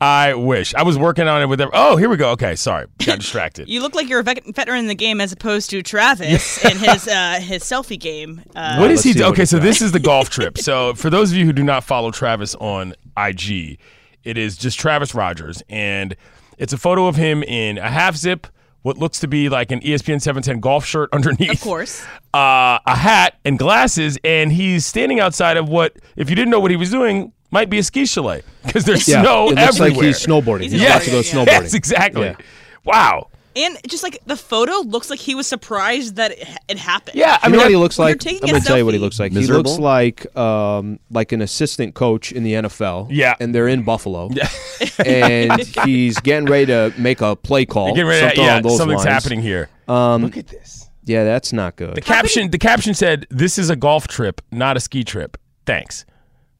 [0.03, 0.75] I wish.
[0.75, 1.61] I was working on it with.
[1.61, 2.31] Every- oh, here we go.
[2.31, 3.69] Okay, sorry, got distracted.
[3.69, 7.07] You look like you're a veteran in the game as opposed to Travis in his
[7.07, 8.43] uh, his selfie game.
[8.57, 9.12] Uh, what is he?
[9.12, 9.64] do- Okay, so got.
[9.64, 10.59] this is the golf trip.
[10.59, 13.79] So for those of you who do not follow Travis on IG,
[14.25, 16.16] it is just Travis Rodgers, and
[16.59, 18.47] it's a photo of him in a half zip,
[18.83, 21.51] what looks to be like an ESPN 710 golf shirt underneath.
[21.53, 22.03] Of course.
[22.35, 26.61] uh, a hat and glasses, and he's standing outside of what, if you didn't know
[26.61, 29.81] what he was doing, might be a ski chalet because there's Yeah, snow it looks
[29.81, 29.90] everywhere.
[29.97, 30.62] like he's snowboarding.
[30.62, 31.23] He's He's, in about to go yeah.
[31.33, 31.47] snowboarding.
[31.47, 32.23] Yes, exactly.
[32.27, 32.37] Yeah.
[32.85, 33.30] Wow.
[33.57, 37.17] And just like the photo looks like he was surprised that it, it happened.
[37.17, 38.25] Yeah, I I mean, mean, what he looks like.
[38.25, 39.33] I'm gonna a tell you what he looks like.
[39.33, 39.63] Miserable?
[39.63, 43.09] He looks like um, like an assistant coach in the NFL.
[43.11, 43.35] Yeah.
[43.41, 44.31] and they're in Buffalo.
[44.33, 44.49] Yeah,
[45.05, 47.95] and he's getting ready to make a play call.
[47.95, 48.21] Get ready.
[48.21, 49.25] something yeah, along those something's lines.
[49.25, 49.69] happening here.
[49.89, 50.89] Um, Look at this.
[51.05, 51.97] yeah, that's not good.
[51.97, 52.51] The caption.
[52.53, 55.37] The caption said, "This is a golf trip, not a ski trip."
[55.67, 56.05] Thanks.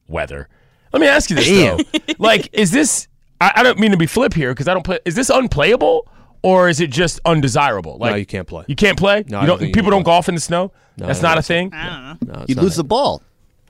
[0.09, 0.49] Weather.
[0.93, 1.79] Let me ask you this though.
[2.19, 3.07] like, is this?
[3.41, 4.99] I, I don't mean to be flip here because I don't play.
[5.05, 6.09] Is this unplayable
[6.43, 7.99] or is it just undesirable?
[7.99, 8.65] Like, no, you can't play.
[8.69, 9.25] You can't play.
[9.29, 9.59] No, you don't don't.
[9.59, 10.13] think you people don't play.
[10.13, 10.73] golf in the snow.
[10.97, 11.73] No, That's I not a thing.
[11.73, 11.87] I
[12.19, 12.35] don't know.
[12.35, 13.23] No, You'd not lose the ball.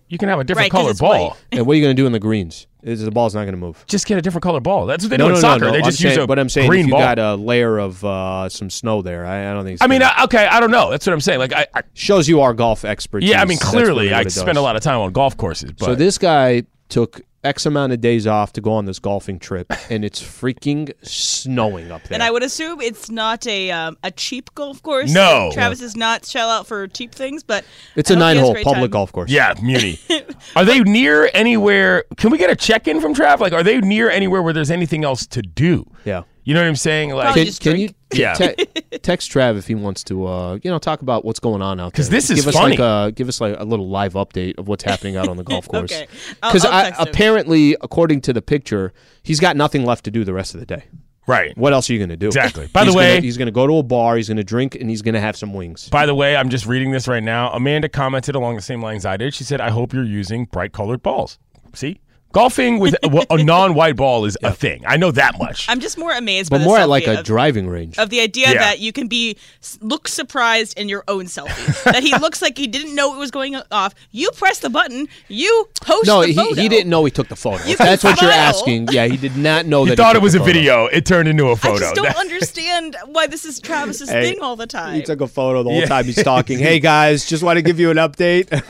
[0.09, 1.37] You can have a different Right, 'cause color ball.
[1.53, 2.67] And what are you going to do in the greens?
[2.83, 3.85] Is the ball's not going to move?
[3.87, 4.87] Just get a different color ball.
[4.87, 5.67] That's what they no, do no, in soccer.
[5.67, 5.71] no.
[5.71, 7.01] They I'm just saying, use a but I'm saying green if you ball.
[7.03, 9.75] got a layer of uh, some snow there, I, I don't think.
[9.75, 10.91] It's I mean, gonna- I, okay, I don't know.
[10.91, 11.39] That's what I'm saying.
[11.39, 13.29] Like, I, I shows you our golf expertise.
[13.31, 15.73] yeah, I mean, clearly, really I what spend a lot of time on golf courses.
[15.73, 19.39] But So this guy took X amount of days off to go on this golfing
[19.39, 22.15] trip, and it's freaking snowing up there.
[22.17, 25.13] And I would assume it's not a um, a cheap golf course.
[25.13, 25.51] No.
[25.53, 27.65] Travis is not shell out for cheap things, but
[27.97, 28.91] it's I a hope he has nine-hole great public time.
[28.91, 29.31] golf course.
[29.31, 29.99] Yeah, Muni.
[30.57, 32.05] are they near anywhere?
[32.17, 33.41] Can we get a check in from Trav?
[33.41, 35.87] Like, are they near anywhere where there's anything else to do?
[36.05, 36.23] yeah.
[36.51, 37.11] You know what I'm saying?
[37.11, 38.35] Like, Can, can you Yeah.
[38.35, 38.57] te-
[39.03, 41.85] text Trav if he wants to, uh, you know, talk about what's going on out
[41.85, 41.91] there.
[41.93, 42.77] Because this Just is give us funny.
[42.77, 45.45] Like a, give us like a little live update of what's happening out on the
[45.45, 45.93] golf course.
[45.93, 46.09] Okay.
[46.43, 47.07] I'll- Because I'll text him.
[47.09, 50.67] apparently, according to the picture, he's got nothing left to do the rest of the
[50.67, 50.87] day.
[51.29, 51.57] right.
[51.57, 52.27] What else are you going to do?
[52.27, 52.67] Exactly.
[52.73, 54.17] By the He's gonna- way- he's going to go to a bar.
[54.17, 55.89] He's going to drink, and he's going to have some wings.
[55.89, 57.53] By the way, I'm just reading this right now.
[57.53, 59.35] Amanda commented along the same lines I did.
[59.35, 61.39] She said, "I hope you're using bright colored balls."
[61.75, 62.01] See,
[62.33, 64.83] golfing with a, a non-white ball is a thing.
[64.87, 65.67] I know that much.
[65.69, 67.99] I'm just more amazed by But the more at like a of, driving range.
[67.99, 68.59] of the idea Yeah.
[68.61, 69.37] that you can be
[69.81, 71.83] look surprised in your own selfie.
[71.85, 73.95] that he looks like he didn't know it was going off.
[74.13, 75.09] You press the button.
[75.29, 76.55] You post no, the he, photo.
[76.61, 77.63] he didn't know he took the photo.
[77.65, 78.89] You If that's can what you're asking.
[78.91, 79.97] Yeah, he did not know you that.
[79.97, 80.53] thought he it was a photo.
[80.53, 80.87] video.
[80.87, 81.77] It turned into a photo.
[81.77, 84.95] I just don't understand why this is Travis's Hey, thing all the time.
[84.95, 85.87] He took a photo the whole Yeah.
[85.87, 86.59] time he's talking.
[86.59, 88.63] Hey guys, just want to give you an update.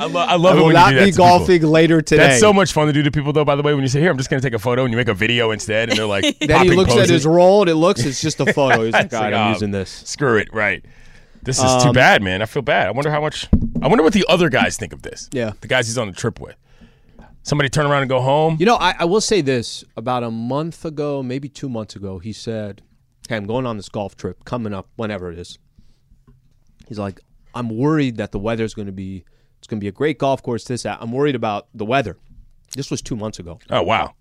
[0.00, 1.26] I, lo- I I love it will when not you do that be to people.
[1.38, 2.28] golfing later today.
[2.28, 3.44] That's so much fun to do to people, though.
[3.44, 4.92] By the way, when you say, "Here, I'm just going to take a photo," and
[4.92, 7.70] you make a video instead, and they're like, Then he looks at his roll and
[7.70, 8.84] it looks it's just a photo.
[8.84, 9.90] He's like, God, like, I'm oh, using this.
[9.90, 10.84] Screw it, right?
[11.42, 12.42] This is too Um, bad, man.
[12.42, 12.88] I feel bad.
[12.88, 13.48] I wonder how much.
[13.80, 15.28] I wonder what the other guys think of this.
[15.32, 15.52] Yeah.
[15.60, 16.56] the guys he's on the trip with.
[17.44, 18.56] Somebody turn around and go home.
[18.60, 19.82] You know, I, I will say this.
[19.96, 22.82] About a month ago, maybe two months ago, he said,
[23.28, 25.58] Hey, I'm going on this golf trip coming up, whenever it is.
[26.88, 27.20] He's like,
[27.54, 29.24] I'm worried that the weather's going to be,
[29.58, 30.98] it's going to be a great golf course, this, that.
[31.00, 32.16] I'm worried about the weather.
[32.74, 33.58] This was two months ago.
[33.70, 34.14] oh wow.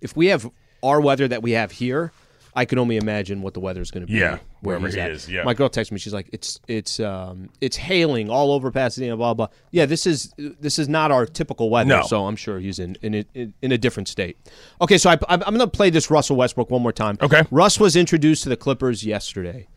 [0.00, 0.50] If we have
[0.82, 2.12] our weather that we have here,
[2.54, 4.18] I can only imagine what the weather is going to be.
[4.18, 5.10] Yeah, where wherever at.
[5.12, 5.44] is, yeah.
[5.44, 5.98] My girl texted me.
[5.98, 9.48] She's like, "It's it's um it's hailing all over Pasadena." Blah blah.
[9.70, 11.88] Yeah, this is this is not our typical weather.
[11.88, 12.02] No.
[12.02, 14.36] So I'm sure he's in in a, in a different state.
[14.80, 17.16] Okay, so I, I'm going to play this Russell Westbrook one more time.
[17.20, 17.44] Okay.
[17.52, 19.68] Russ was introduced to the Clippers yesterday,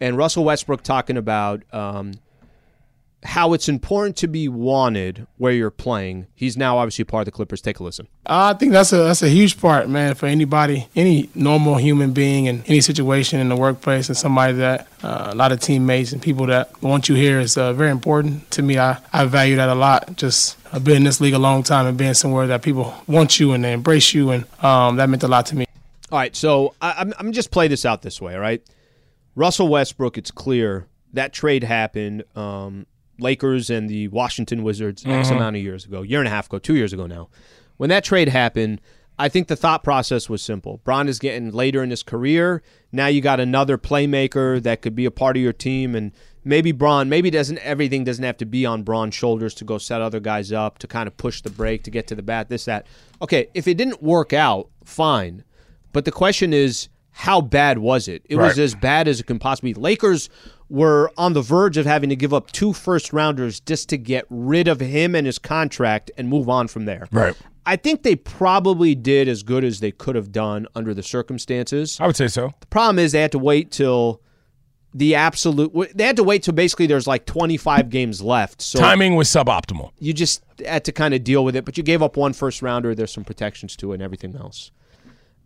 [0.00, 2.12] and Russell Westbrook talking about um,
[3.24, 6.26] how it's important to be wanted where you're playing.
[6.34, 7.60] He's now obviously part of the Clippers.
[7.60, 8.06] Take a listen.
[8.24, 12.46] I think that's a that's a huge part, man, for anybody, any normal human being
[12.46, 16.22] in any situation in the workplace, and somebody that uh, a lot of teammates and
[16.22, 18.78] people that want you here is uh, very important to me.
[18.78, 20.16] I, I value that a lot.
[20.16, 23.40] Just I've been in this league a long time and being somewhere that people want
[23.40, 25.66] you and they embrace you, and um, that meant a lot to me.
[26.12, 28.62] All right, so I, I'm I'm just play this out this way, all right?
[29.34, 32.24] Russell Westbrook, it's clear that trade happened.
[32.36, 32.86] Um,
[33.18, 35.36] Lakers and the Washington Wizards X mm-hmm.
[35.36, 37.28] amount of years ago, year and a half ago, two years ago now.
[37.76, 38.80] When that trade happened,
[39.18, 40.80] I think the thought process was simple.
[40.84, 42.62] Bron is getting later in his career.
[42.92, 46.12] Now you got another playmaker that could be a part of your team, and
[46.44, 50.00] maybe Bron, maybe doesn't everything doesn't have to be on Bron's shoulders to go set
[50.00, 52.48] other guys up to kind of push the break to get to the bat.
[52.48, 52.86] This that.
[53.20, 55.42] Okay, if it didn't work out, fine.
[55.92, 58.22] But the question is, how bad was it?
[58.26, 59.80] It was as bad as it can possibly be.
[59.80, 60.30] Lakers
[60.70, 64.26] were on the verge of having to give up two first rounders just to get
[64.28, 67.08] rid of him and his contract and move on from there.
[67.10, 67.34] Right.
[67.64, 71.98] I think they probably did as good as they could have done under the circumstances.
[72.00, 72.52] I would say so.
[72.60, 74.22] The problem is they had to wait till
[74.94, 75.94] the absolute.
[75.94, 78.62] They had to wait till basically there's like 25 games left.
[78.62, 79.90] So Timing was suboptimal.
[79.98, 81.64] you just had to kind of deal with it.
[81.66, 82.94] But you gave up one first rounder.
[82.94, 84.70] There's some protections to it and everything else.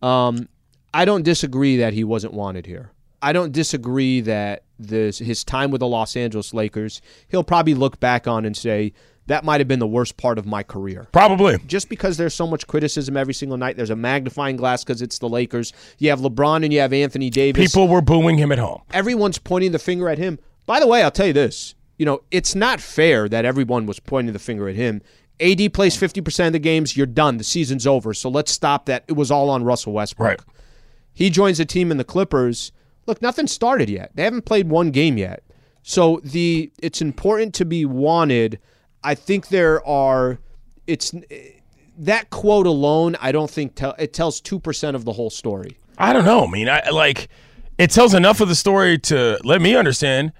[0.01, 0.49] Um,
[0.95, 2.91] I don't disagree that he wasn't wanted here.
[3.21, 8.01] I don't disagree that this his time with the Los Angeles Lakers, he'll probably look
[8.01, 8.93] back on and say
[9.27, 11.59] that might have been the worst part of my career Probably.
[11.67, 15.19] just because there's so much criticism every single night, there's a magnifying glass because it's
[15.21, 15.73] the Lakers.
[15.99, 17.73] You have LeBron and you have Anthony Davis.
[17.73, 18.83] People were booing him at home.
[18.93, 20.39] everyone's pointing the finger at him.
[20.67, 24.01] By the way, I'll tell you this: you know, it's not fair that everyone was
[24.01, 25.03] pointing the finger at him.
[25.41, 26.97] AD plays 50% of the games.
[26.97, 27.37] You're done.
[27.39, 28.15] The season's over.
[28.15, 29.05] So let's stop that.
[29.09, 30.29] It was all on Russell Westbrook.
[30.29, 30.41] Right.
[31.15, 32.71] He joins the team in the Clippers.
[33.07, 34.13] Look, nothing started yet.
[34.15, 35.43] They haven't played one game yet.
[35.83, 38.61] So the it's important to be wanted.
[39.03, 40.39] I think there are
[40.87, 41.13] it's
[41.99, 45.77] that quote alone, I don't think tell, it tells 2% of the whole story.
[45.99, 46.47] I don't know.
[46.47, 47.29] I mean, I like
[47.79, 50.33] it tells enough of the story to let me understand.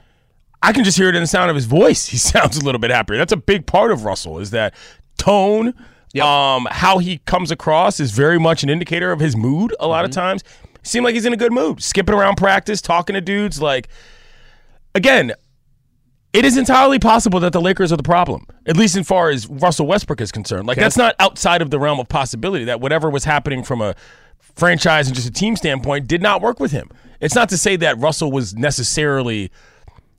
[0.63, 2.07] I can just hear it in the sound of his voice.
[2.13, 3.17] He sounds a little bit happier.
[3.19, 4.75] That's a big part of Russell is that
[5.19, 5.75] tone.
[6.23, 9.75] Um, how he comes across is very much an indicator of his mood.
[9.81, 10.45] A lot of times,
[10.83, 13.61] seem like he's in a good mood, skipping around practice, talking to dudes.
[13.61, 13.89] Like,
[14.95, 15.33] again,
[16.33, 19.47] it is entirely possible that the Lakers are the problem, at least as far as
[19.49, 20.67] Russell Westbrook is concerned.
[20.67, 23.95] Like, that's not outside of the realm of possibility that whatever was happening from a
[24.39, 26.91] franchise and just a team standpoint did not work with him.
[27.21, 29.51] It's not to say that Russell was necessarily,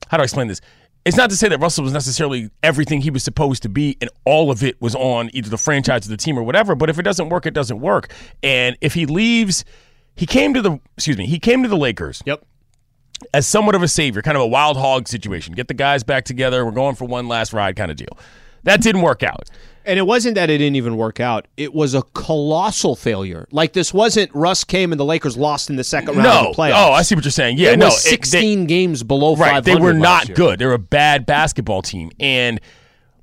[0.08, 0.62] how do I explain this?
[1.06, 4.10] It's not to say that Russell was necessarily everything he was supposed to be and
[4.23, 6.97] all of it was on either the franchise or the team or whatever, but if
[6.97, 8.13] it doesn't work, it doesn't work.
[8.41, 9.65] And if he leaves,
[10.15, 12.43] he came to the, excuse me, he came to the Lakers Yep.
[13.34, 15.54] as somewhat of a savior, kind of a wild hog situation.
[15.54, 16.65] Get the guys back together.
[16.65, 18.17] We're going for one last ride kind of deal.
[18.63, 19.49] That didn't work out.
[19.86, 21.45] And it wasn't that it didn't even work out.
[21.58, 23.45] It was a colossal failure.
[23.52, 26.49] Like this wasn't Russ came and the Lakers lost in the second round No.
[26.49, 26.73] of the playoffs.
[26.88, 27.58] Oh, I see what you're saying.
[27.58, 27.88] Yeah, it no.
[27.88, 29.62] was it- they- 16 games below right.
[29.62, 30.60] 500 They were not good.
[30.60, 32.12] They're a bad basketball team.
[32.17, 32.62] And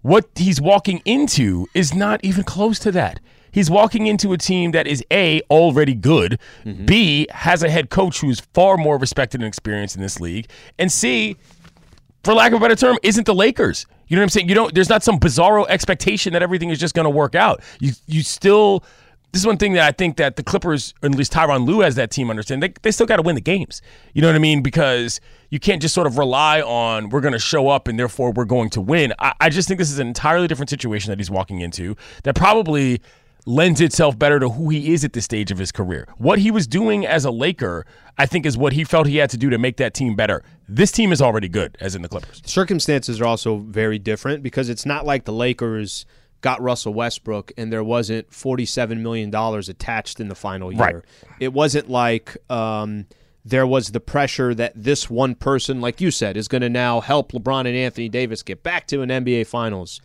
[0.03, 3.21] what he's walking into is not even close to that.
[3.53, 6.87] He's walking into a team that is A, already good, Mm-hmm.
[6.87, 10.91] B, has a head coach who's far more respected and experienced in this league, and
[10.91, 11.37] C,
[12.25, 13.87] for lack of a better term, isn't the Lakers.
[14.09, 14.49] You know what I'm saying?
[14.49, 17.63] You don't there's not some bizarro expectation that everything is just gonna work out.
[17.79, 18.85] You you still
[19.33, 21.85] this is one thing that I think that the Clippers, or at least Tyronn Lue
[21.85, 23.81] as that team understand, they, they still got to win the games.
[24.13, 24.61] You know what I mean?
[24.61, 28.33] Because you can't just sort of rely on we're going to show up and therefore
[28.33, 29.13] we're going to win.
[29.21, 32.35] I, I just think this is an entirely different situation that he's walking into that
[32.35, 33.01] probably
[33.47, 36.07] lends itself better to who he is at this stage of his career.
[36.19, 37.87] What he was doing as a Laker,
[38.19, 40.43] I think, is what he felt he had to do to make that team better.
[40.69, 42.43] This team is already good, as in the Clippers.
[42.45, 46.07] circumstances are also very different because it's not like the Lakers
[46.41, 50.81] got Russell Westbrook and there wasn't $47 million attached in the final year.
[50.81, 51.05] Right.
[51.39, 53.07] It wasn't like um,
[53.45, 57.01] there was the pressure that this one person, like you said, is going to now
[57.01, 60.01] help LeBron and Anthony Davis get back to an NBA Finals.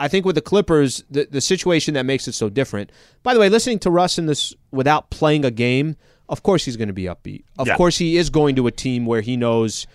[0.00, 2.90] I think with the Clippers, the, the situation that makes it so different.
[3.22, 5.94] By the way, listening to Russ in this without playing a game,
[6.28, 7.44] of course he's going to be upbeat.
[7.58, 7.76] Of Yeah.
[7.76, 9.86] course he is going to a team where he knows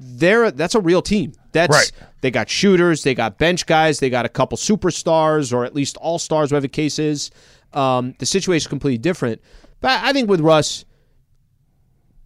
[0.00, 1.32] they're that's a real team.
[1.52, 1.92] That's Right.
[2.20, 5.96] they got shooters, they got bench guys, they got a couple superstars or at least
[5.96, 7.30] all stars, whatever the case is.
[7.72, 9.40] Um, the situation is completely different.
[9.80, 10.84] But I think with Russ,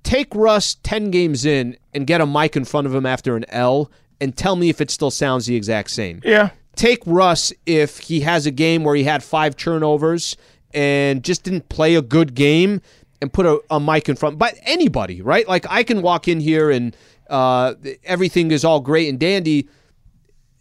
[0.02, 3.44] take Russ 10 games in and get a mic in front of him after an
[3.48, 6.20] L and tell me if it still sounds the exact same.
[6.24, 6.50] Yeah.
[6.74, 10.36] Take Russ if he has a game where he had five turnovers
[10.72, 12.80] and just didn't play a good game
[13.20, 14.38] and put a, a mic in front.
[14.38, 15.46] But anybody, right?
[15.46, 16.96] Like I can walk in here and
[17.28, 19.68] uh, everything is all great and dandy.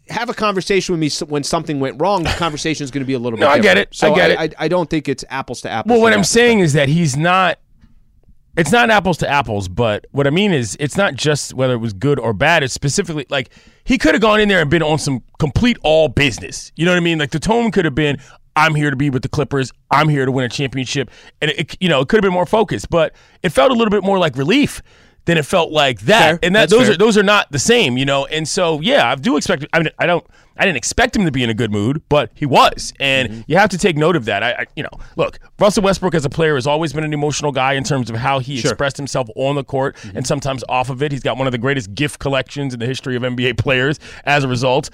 [0.09, 2.23] Have a conversation with me when something went wrong.
[2.23, 3.45] The conversation is going to be a little bit.
[3.45, 3.95] No, I get different.
[3.95, 4.03] it.
[4.03, 4.55] I get I, it.
[4.59, 5.91] I, I don't think it's apples to apples.
[5.91, 7.57] Well, what I'm saying is that he's not.
[8.57, 11.77] It's not apples to apples, but what I mean is it's not just whether it
[11.77, 12.63] was good or bad.
[12.63, 13.49] It's specifically like
[13.85, 16.71] he could have gone in there and been on some complete all business.
[16.75, 17.17] You know what I mean?
[17.17, 18.17] Like the tone could have been,
[18.57, 19.71] "I'm here to be with the Clippers.
[19.89, 21.09] I'm here to win a championship,"
[21.41, 22.89] and it, you know it could have been more focused.
[22.89, 24.81] But it felt a little bit more like relief
[25.25, 26.21] than it felt like that.
[26.21, 26.39] Fair.
[26.43, 26.95] And that That's those fair.
[26.95, 28.25] are those are not the same, you know.
[28.25, 29.65] And so yeah, I do expect.
[29.71, 30.25] I mean, I don't.
[30.57, 33.41] I didn't expect him to be in a good mood, but he was, and Mm-hmm.
[33.47, 34.43] you have to take note of that.
[34.43, 37.51] I, I, you know, look, Russell Westbrook as a player has always been an emotional
[37.51, 40.17] guy in terms of how he expressed himself on the court Mm-hmm.
[40.17, 41.11] and sometimes off of it.
[41.11, 43.99] He's got one of the greatest gift collections in the history of NBA players.
[44.25, 44.89] As a result,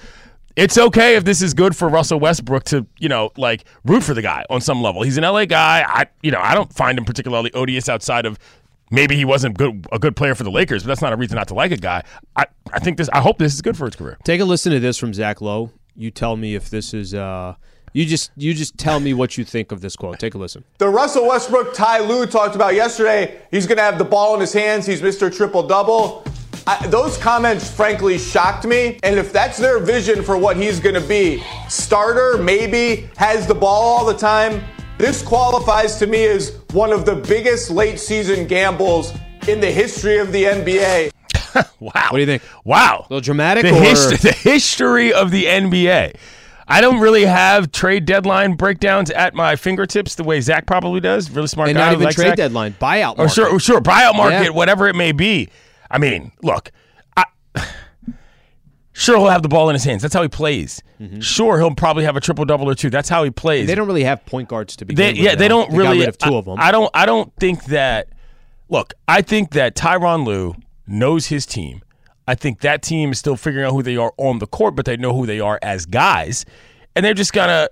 [0.56, 4.14] it's okay if this is good for Russell Westbrook to, you know, like root for
[4.14, 5.02] the guy on some level.
[5.02, 5.84] He's an LA guy.
[5.86, 8.38] I, you know, I don't find him particularly odious outside of
[8.90, 11.36] maybe he wasn't good a good player for the Lakers, but that's not a reason
[11.36, 12.02] not to like a guy.
[12.36, 13.08] I, I think this.
[13.12, 14.18] I hope this is good for his career.
[14.24, 15.70] Take a listen to this from Zach Lowe.
[15.94, 17.14] You tell me if this is.
[17.14, 17.54] Uh,
[17.92, 20.18] you just you just tell me what you think of this quote.
[20.18, 20.64] Take a listen.
[20.78, 23.40] The Russell Westbrook Ty Lue talked about yesterday.
[23.50, 24.86] He's going to have the ball in his hands.
[24.86, 25.34] He's Mr.
[25.34, 26.24] Triple Double.
[26.66, 28.98] I, those comments, frankly, shocked me.
[29.02, 33.54] And if that's their vision for what he's going to be, starter, maybe, has the
[33.54, 34.62] ball all the time,
[34.98, 39.12] this qualifies to me as one of the biggest late season gambles
[39.46, 41.10] in the history of the NBA.
[41.80, 42.08] Wow.
[42.10, 42.42] What do you think?
[42.64, 43.06] Wow.
[43.08, 46.14] A little dramatic, The, or hist- the history of the NBA.
[46.68, 51.30] I don't really have trade deadline breakdowns at my fingertips the way Zach probably does.
[51.30, 51.86] Really smart and guy.
[51.86, 52.36] not even like trade Zach.
[52.36, 53.14] deadline buyout.
[53.14, 53.32] Or market.
[53.34, 54.48] sure, sure, buyout market, Yeah.
[54.50, 55.48] whatever it may be.
[55.90, 56.70] I mean, look, I,
[58.98, 60.02] sure he'll have the ball in his hands.
[60.02, 60.82] That's how he plays.
[61.20, 62.90] Sure, he'll probably have a triple double or two.
[62.90, 63.60] That's how he plays.
[63.62, 63.66] Mm-hmm.
[63.68, 65.22] They don't really have point guards to begin They, with.
[65.22, 66.04] yeah, they don't got really.
[66.04, 66.56] of two I, of them.
[66.58, 66.90] I don't.
[66.94, 68.08] I don't think that.
[68.68, 70.54] Look, I think that Tyronn Lue
[70.86, 71.82] knows his team.
[72.26, 74.84] I think that team is still figuring out who they are on the court, but
[74.84, 76.44] they know who they are as guys,
[76.94, 77.68] and they're just gonna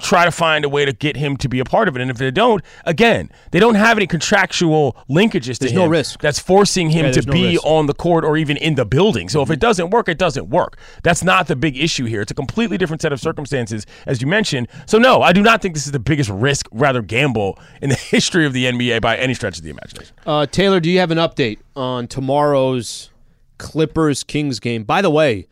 [0.00, 2.02] try to find a way to get him to be a part of it.
[2.02, 5.86] And if they don't, again, they don't have any contractual linkages to There's him no
[5.86, 6.20] risk.
[6.20, 7.64] that's forcing him Yeah, to no be risk.
[7.66, 9.28] on the court or even in the building.
[9.28, 10.78] So if it doesn't work, it doesn't work.
[11.02, 12.20] That's not the big issue here.
[12.22, 14.68] It's a completely different set of circumstances, as you mentioned.
[14.86, 17.94] So no, I do not think this is the biggest risk, rather gamble, in the
[18.10, 20.14] history of the NBA by any stretch of the imagination.
[20.26, 23.10] Uh, Taylor, do you have an update on tomorrow's
[23.58, 24.84] Clippers Kings game?
[24.84, 25.46] By the way,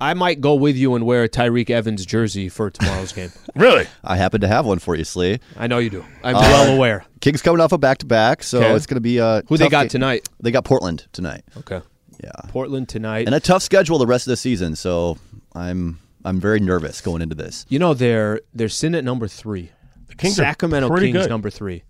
[0.00, 3.32] I might go with you and wear a Tyreke Evans jersey for tomorrow's game.
[3.56, 3.86] Really?
[4.02, 5.38] I happen to have one for you, Slee.
[5.56, 6.04] I know you do.
[6.24, 7.04] I'm well aware.
[7.20, 8.72] Kings coming off a back to back, so Okay.
[8.74, 10.28] it's going to be uh, Who they got ga- tonight?
[10.40, 11.42] They got Portland tonight.
[11.58, 11.80] Okay.
[12.22, 13.26] Yeah, Portland tonight.
[13.26, 14.74] and a tough schedule the rest of the season.
[14.76, 15.18] So
[15.54, 17.64] I'm I'm very nervous going into this.
[17.68, 19.70] you know they're they're sitting at number three.
[20.08, 21.30] The Kings are Sacramento pretty Kings good.
[21.30, 21.84] number three.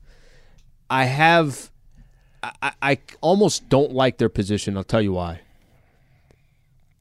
[0.91, 1.71] I have,
[2.43, 4.77] I, I, I almost don't like their position.
[4.77, 5.41] I'll tell you why.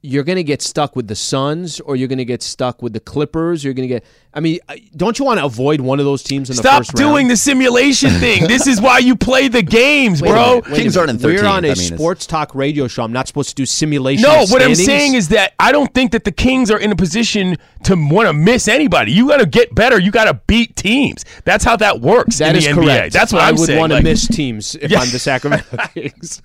[0.06, 2.92] You're going to get stuck with the Suns, or you're going to get stuck with
[2.92, 3.64] the Clippers.
[3.64, 4.04] You're going to get.
[4.34, 6.72] I mean, uh, don't you want to avoid one of those teams in the first
[6.74, 6.86] round?
[6.88, 8.46] Stop doing the simulation thing.
[8.48, 10.46] This is why you play the games, Wait a bro.
[10.56, 11.10] minute, wait Kings minute.
[11.12, 11.42] aren't in 13th.
[11.42, 13.04] We're on a I mean, it's- sports talk radio show.
[13.04, 14.24] I'm not supposed to do simulation.
[14.24, 16.92] No, of what I'm saying is that I don't think that the Kings are in
[16.92, 19.14] a position to want to miss anybody.
[19.14, 19.98] You got to get better.
[20.00, 21.24] You got to beat teams.
[21.46, 22.84] That's how that works that in is the NBA.
[22.84, 23.14] correct.
[23.14, 25.00] That's what I I'm would want to Like, miss teams if Yeah.
[25.00, 26.42] I'm the Sacramento Kings.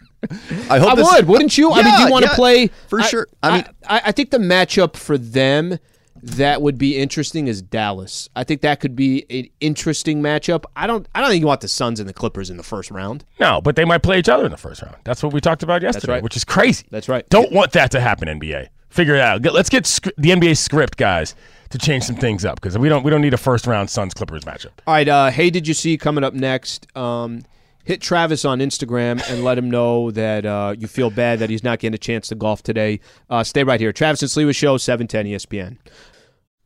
[0.69, 1.73] I hope I this- would, wouldn't you?
[1.73, 3.29] I mean, do you want to yeah, play for sure?
[3.43, 5.79] I mean, I, I think the matchup for them
[6.23, 8.29] that would be interesting is Dallas.
[8.35, 10.65] I think that could be an interesting matchup.
[10.77, 11.07] I don't.
[11.15, 13.25] I don't think you want the Suns and the Clippers in the first round.
[13.39, 14.97] No, but they might play each other in the first round.
[15.05, 16.23] That's what we talked about yesterday, right.
[16.23, 16.85] which is crazy.
[16.91, 17.29] That's right.
[17.29, 18.69] Don't want that to happen, NBA.
[18.89, 19.43] Figure it out.
[19.43, 21.35] Let's get scr- the NBA script, guys,
[21.71, 24.15] to change some things up because we don't we don't need a first round Suns
[24.15, 24.73] Clippers matchup.
[24.87, 25.09] All right.
[25.09, 26.87] Uh, hey, did you see coming up next?
[26.97, 27.43] Um,
[27.89, 31.65] hit Travis on Instagram and let him know that uh, you feel bad that he's
[31.65, 33.01] not getting a chance to golf today.
[33.31, 33.95] Uh, stay right here.
[33.95, 35.79] Travis and Sliwa Show, E 710 ESPN.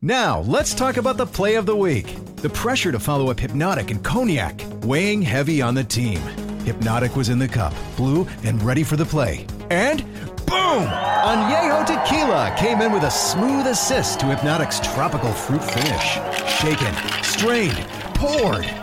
[0.01, 2.13] Now, let's talk about the play of the week.
[2.35, 6.19] The pressure to follow up Hypnotic and Cognac, weighing heavy on the team.
[6.65, 9.47] Hypnotic was in the cup, blue, and ready for the play.
[9.69, 10.03] And
[10.45, 10.83] boom!
[10.83, 16.19] Añejo Tequila came in with a smooth assist to Hypnotic's tropical fruit finish.
[16.59, 16.93] Shaken,
[17.23, 18.82] strained, poured.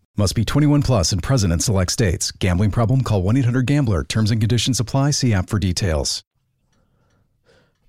[0.17, 2.31] Must be 21 plus and present in select states.
[2.31, 3.01] Gambling problem?
[3.01, 4.03] Call 1 800 Gambler.
[4.03, 5.11] Terms and conditions apply.
[5.11, 6.23] See app for details.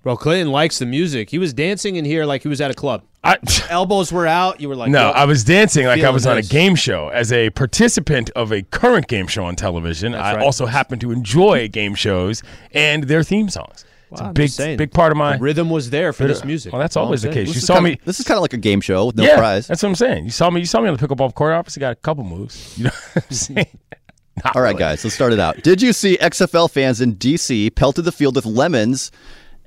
[0.03, 1.29] Bro, Clinton likes the music.
[1.29, 3.03] He was dancing in here like he was at a club.
[3.23, 3.37] I,
[3.69, 4.61] Elbows were out.
[4.61, 6.75] You were like, no, yo, I was dancing like I feeling was on a game
[6.75, 7.09] show.
[7.09, 10.43] As a participant of a current game show on television, I right.
[10.43, 13.85] also happen to enjoy game shows and their theme songs.
[14.13, 15.37] It's Wow, a I'm big, just big part of my.
[15.37, 16.71] The rhythm was there for this music.
[16.71, 17.47] Well, that's All always the case.
[17.49, 17.99] This You saw kinda- me.
[18.05, 19.67] This is kind of like a game show with no yeah, prize.
[19.67, 20.25] that's what I'm saying.
[20.25, 20.59] You saw me.
[20.61, 21.53] You saw me on the pickleball court.
[21.53, 22.73] Obviously, got a couple moves.
[22.77, 23.67] You know what I'm saying?
[24.43, 24.79] Not All right, really.
[24.79, 25.61] guys, let's start it out.
[25.63, 29.11] Did you see XFL fans in DC pelted the field with lemons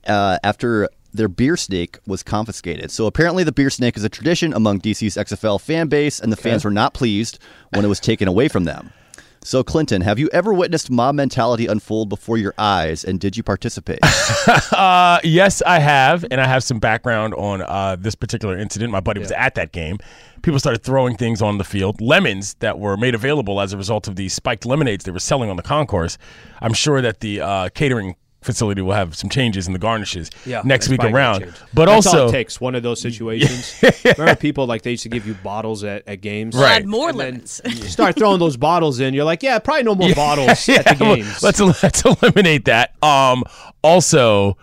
[0.08, 2.90] uh, after their beer snake was confiscated?
[2.90, 6.36] So apparently, the beer snake is a tradition among DC's XFL fan base, and the
[6.36, 7.38] fans were not pleased
[7.70, 8.92] when it was taken away from them.
[9.42, 13.42] So, Clinton, have you ever witnessed mob mentality unfold before your eyes, and did you
[13.42, 14.00] participate?
[14.72, 18.92] Uh, yes, I have, and I have some background on uh, this particular incident.
[18.92, 19.98] My buddy was at that game.
[20.42, 24.06] People started throwing things on the field, lemons that were made available as a result
[24.06, 26.18] of the spiked lemonades they were selling on the concourse.
[26.60, 28.16] I'm sure that the uh, catering
[28.46, 31.42] facility will have some changes in the garnishes Yeah, next week around.
[31.74, 33.82] But That's also, all it takes one of those situations.
[34.04, 36.76] Remember, people like they used to give you bottles at, at games, Right.
[36.82, 39.12] Add more And then you start throwing those bottles in.
[39.12, 41.42] You're like, yeah, probably no more bottles Yeah, at the well, games.
[41.42, 42.94] Let's let's eliminate that.
[43.02, 43.44] Um,
[43.82, 44.56] also,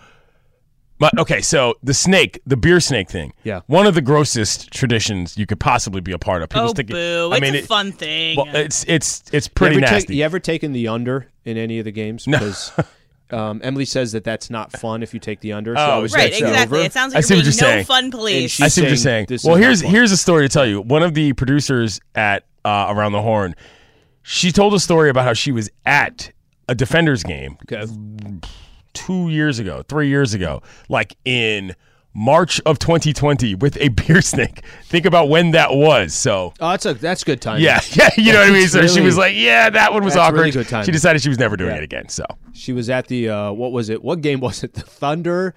[0.98, 3.32] but okay, so the snake, the beer snake thing.
[3.42, 3.60] Yeah.
[3.66, 6.48] one of the grossest traditions you could possibly be a part of.
[6.48, 7.30] People's oh, thinking, boo.
[7.32, 8.36] I It's mean, a it- fun thing.
[8.38, 10.06] Well, it's it's it's pretty ever, nasty.
[10.08, 12.24] take, you ever taken the under in any of the games?
[12.24, 12.72] Because
[13.30, 15.74] um, Emily says that that's not fun if you take the under.
[15.74, 16.78] So I Oh, was right, exactly.
[16.78, 16.86] over.
[16.86, 17.84] It sounds I like see you're what being you're no saying.
[17.86, 18.60] fun police.
[18.60, 19.26] I see what you're saying saying.
[19.28, 19.90] this is Well, not here's fun.
[19.90, 20.80] here's a story to tell you.
[20.80, 23.54] One of the producers at uh, Around the Horn,
[24.22, 26.32] she told a story about how she was at
[26.68, 27.90] a Defenders game Okay.
[28.92, 31.74] two years ago, three years ago, like in
[32.14, 34.64] March of 2020 with a beer snake.
[34.84, 36.14] Think about when that was.
[36.14, 36.54] So.
[36.60, 37.60] Oh, that's a that's good time.
[37.60, 38.68] Yeah, yeah, you know what I mean.
[38.68, 40.86] So she was like, "Yeah, that one was that's awkward." really good timing.
[40.86, 41.78] She decided she was never doing Yeah.
[41.78, 42.08] it again.
[42.08, 44.02] So, She was at the uh, what was it?
[44.04, 44.74] What game was it?
[44.74, 45.54] The Thunder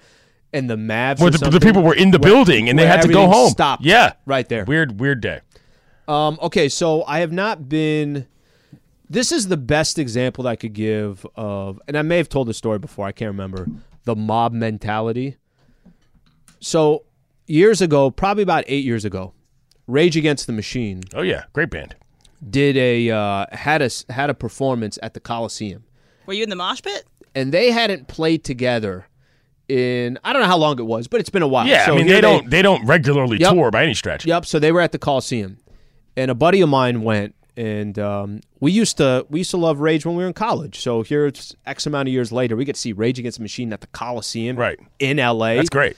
[0.52, 1.20] and the Mavs.
[1.20, 3.50] where the, the people were in the Where- building and they had to go home.
[3.50, 3.80] Stop.
[3.82, 4.64] Yeah, right there.
[4.64, 5.40] Weird, weird day.
[6.08, 8.26] Um, okay, so I have not been.
[9.10, 12.48] This is the best example that I could give of, and I may have told
[12.48, 13.06] the story before.
[13.06, 13.66] I can't remember
[14.04, 15.36] the mob mentality.
[16.60, 17.04] So
[17.46, 19.32] years ago, probably about eight years ago,
[19.86, 21.94] Rage Against the Machine Oh yeah, great band.
[22.48, 25.84] did a uh, had a had a performance at the Coliseum,
[26.26, 27.04] Were you in the mosh pit?
[27.34, 29.06] and they hadn't played together
[29.68, 31.66] in I don't know how long it was, but it's been a while.
[31.66, 33.52] Yeah, So I mean they don't they don't regularly Yep.
[33.52, 34.26] tour by any stretch.
[34.26, 34.46] Yep.
[34.46, 35.58] So they were at the Coliseum,
[36.16, 39.80] and a buddy of mine went, and um, we used to we used to love
[39.80, 40.80] Rage when we were in college.
[40.80, 43.42] So here it's X amount of years later, we get to see Rage Against the
[43.42, 44.78] Machine at the Coliseum, Right.
[44.98, 45.56] in L.A.
[45.56, 45.96] That's great.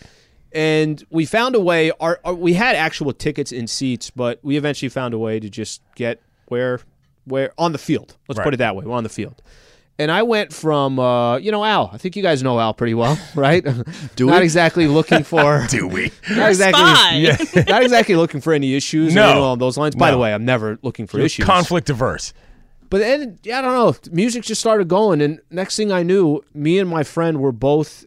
[0.52, 1.92] And we found a way.
[2.00, 5.48] Our, our we had actual tickets and seats, but we eventually found a way to
[5.48, 6.80] just get where
[7.24, 8.16] where on the field.
[8.28, 8.44] Let's Right.
[8.44, 8.84] put it that way.
[8.84, 9.42] We're on the field.
[9.98, 11.90] And I went from, uh, you know, Al.
[11.92, 13.62] I think you guys know Al pretty well, right?
[14.16, 14.44] Do we Not we?
[14.44, 15.66] exactly looking for.
[15.68, 16.10] Do we?
[16.30, 16.82] Not exactly.
[16.82, 17.14] Spy.
[17.16, 17.64] Yeah.
[17.68, 19.22] not exactly looking for any issues No.
[19.24, 19.94] anything along those lines.
[19.94, 21.44] By the way, I'm never looking for issues.
[21.44, 22.32] Conflict diverse.
[22.88, 24.10] But then, yeah, I don't know.
[24.12, 28.04] Music just started going, and next thing I knew, me and my friend were both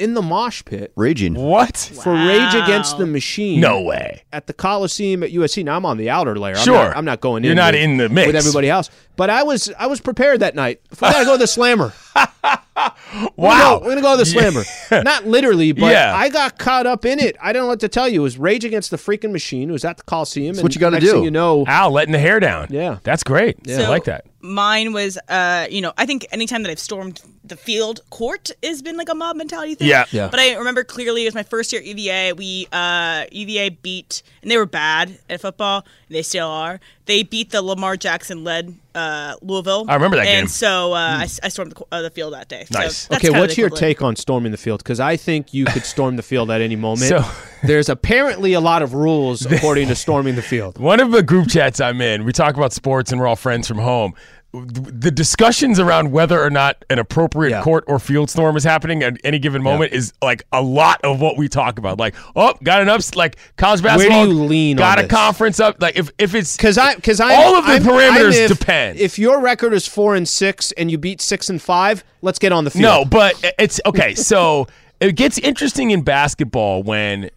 [0.00, 1.34] in the mosh pit Raging.
[1.34, 1.76] What?
[2.02, 3.60] for Rage Against the Machine.
[3.60, 4.22] No way.
[4.32, 5.64] At the Coliseum at USC.
[5.64, 6.56] Now I'm on the outer layer.
[6.56, 6.74] I'm Sure.
[6.74, 7.48] not, I'm not going in.
[7.48, 8.26] You're not with, in the mix.
[8.26, 8.90] with everybody else.
[9.16, 10.80] But I was I was prepared that night.
[10.90, 11.92] If we gotta go to the Slammer.
[12.16, 12.26] We're
[12.74, 13.78] gonna Wow.
[13.78, 14.62] go- We're gonna go to the Slammer.
[15.04, 16.14] Not literally, but Yeah.
[16.16, 17.36] I got caught up in it.
[17.42, 18.20] I don't know what to tell you.
[18.20, 19.68] It was Rage Against the freaking Machine.
[19.68, 20.46] It was at the Coliseum.
[20.54, 21.12] That's and what you gotta next do.
[21.12, 22.68] Thing you know, Al letting the hair down.
[22.70, 22.98] Yeah.
[23.02, 23.58] That's great.
[23.68, 24.24] I So- like that.
[24.42, 27.20] Mine was, uh, you know, I think anytime that I've stormed
[27.50, 29.88] the field court has been like a mob mentality thing.
[29.88, 30.06] Yeah.
[30.10, 30.28] Yeah.
[30.30, 32.32] But I remember clearly it was my first year at UVA.
[32.32, 35.84] We uh, UVA beat, and they were bad at football.
[36.08, 36.80] And they still are.
[37.06, 39.84] They beat the Lamar Jackson led uh, Louisville.
[39.88, 40.48] I remember that and game.
[40.48, 42.66] so uh, I, I stormed the, uh, the field that day.
[42.70, 42.98] Nice.
[42.98, 44.82] So that's okay, what's your take on storming the field?
[44.82, 47.08] Because I think you could storm the field at any moment.
[47.08, 47.24] So-
[47.62, 50.78] There's apparently a lot of rules according to storming the field.
[50.78, 53.68] One of the group chats I'm in, we talk about sports and we're all friends
[53.68, 54.14] from home.
[54.52, 57.62] The discussions around whether or not an appropriate Yeah.
[57.62, 61.20] court or field storm is happening at any given moment is like a lot of
[61.20, 61.98] what we talk about.
[62.00, 64.18] Like, oh, got an ups like college basketball.
[64.18, 65.10] Where do you lean Got a this?
[65.12, 65.80] conference up.
[65.80, 68.58] Like if if it's Because I, because I, all of the I'm- parameters I'm if,
[68.58, 68.98] depend.
[68.98, 72.50] If your record is four and six and you beat six and five, let's get
[72.50, 72.82] on the field.
[72.82, 74.16] No, but it's okay.
[74.16, 74.66] So
[75.00, 77.30] it gets interesting in basketball when.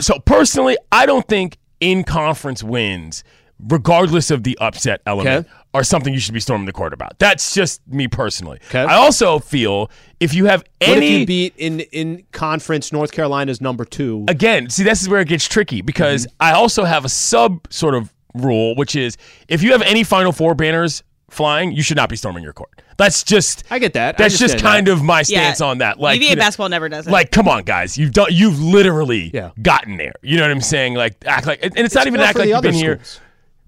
[0.00, 3.22] So personally, I don't think in conference wins,
[3.60, 5.54] regardless of the upset element, Okay.
[5.74, 7.18] Are something you should be storming the court about.
[7.18, 8.60] That's just me personally.
[8.68, 8.80] Okay.
[8.82, 13.10] I also feel if you have What any if you beat in in conference North
[13.12, 14.24] Carolina's number two?
[14.28, 16.36] again, see, this is where it gets tricky because Mm-hmm.
[16.40, 19.16] I also have a sub sort of rule, which is
[19.48, 22.70] if you have any Final Four banners flying, you should not be storming your court.
[22.96, 24.16] That's just I get that.
[24.16, 24.92] That's just kind that.
[24.92, 25.98] of my Yeah, stance on that.
[25.98, 27.10] Like UVA you know, basketball never does it.
[27.10, 29.50] Like, come on, guys, you've done, you've literally Yeah.
[29.60, 30.12] gotten there.
[30.22, 30.94] You know what I'm saying?
[30.94, 33.00] Like, act like, and it's, not even more act like the you've other been here.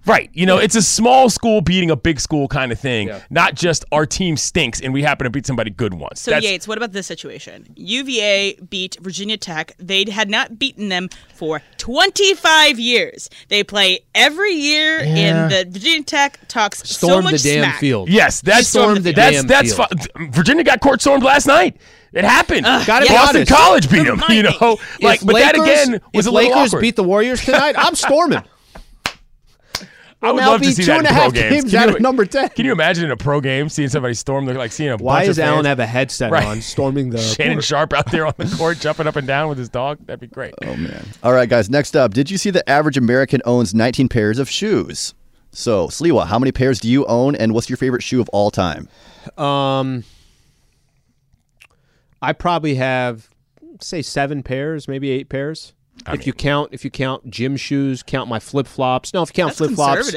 [0.06, 0.16] Schools.
[0.18, 0.30] Right.
[0.32, 3.20] You know, it's a small school beating a big school kind of thing, Yeah.
[3.30, 6.20] not just our team stinks and we happen to beat somebody good once.
[6.22, 7.66] So That's- Yates, what about this situation?
[7.76, 9.72] UVA beat Virginia Tech.
[9.78, 13.28] They had not beaten them for 25 years.
[13.48, 15.06] They play every year, Yeah.
[15.16, 17.80] and the Virginia Tech talks so Storm much the damn smack.
[17.80, 18.08] field.
[18.08, 19.88] Yes, that's stormed the that's damn that's field.
[20.16, 21.76] fi- Virginia got court stormed last night.
[22.12, 22.62] It happened.
[22.64, 23.52] Gotta Boston honest.
[23.52, 24.22] College beat them.
[24.30, 26.80] You know, like, If but that again was if a little Lakers awkward.
[26.80, 28.42] beat the Warriors tonight, I'm storming.
[30.26, 31.50] I would now love to be see two that and in a pro half games.
[31.62, 32.48] games Can out you- of number 10.
[32.50, 35.20] Can you imagine in a pro game seeing somebody storm the like seeing a Why
[35.20, 36.44] bunch does of Allen fans- have a headset Right.
[36.46, 37.64] on, storming the Shannon court?
[37.64, 39.98] Sharpe out there on the court jumping up and down with his dog?
[40.06, 40.54] That'd be great.
[40.62, 41.04] Oh man.
[41.22, 41.70] All right, guys.
[41.70, 45.14] Next up, did you see the average American owns 19 pairs of shoes?
[45.52, 48.50] So, Sliwa, how many pairs do you own, and what's your favorite shoe of all
[48.50, 48.88] time?
[49.38, 50.04] Um,
[52.20, 53.28] I probably have
[53.80, 55.72] say seven pairs, maybe eight pairs.
[56.14, 59.12] If you count, if you count gym shoes, count my flip flops.
[59.12, 60.14] No, if you count flip flops,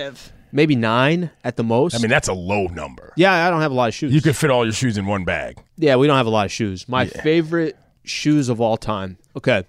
[0.51, 1.95] maybe nine at the most.
[1.95, 3.13] I mean, that's a low number.
[3.15, 4.13] yeah, I don't have a lot of shoes.
[4.13, 5.57] You could fit all your shoes in one bag.
[5.77, 6.87] Yeah, we don't have a lot of shoes.
[6.87, 9.17] My favorite shoes of all time.
[9.35, 9.63] Okay.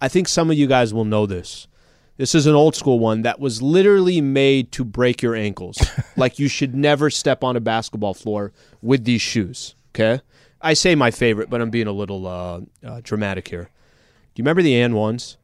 [0.00, 1.66] I think some of you guys will know this.
[2.16, 5.78] This is an old school one that was literally made to break your ankles.
[6.16, 9.74] like you should never step on a basketball floor with these shoes.
[9.94, 10.20] Okay.
[10.60, 13.68] I say my favorite, but I'm being a little uh, uh, dramatic here.
[14.34, 15.36] Do you remember the AND1s?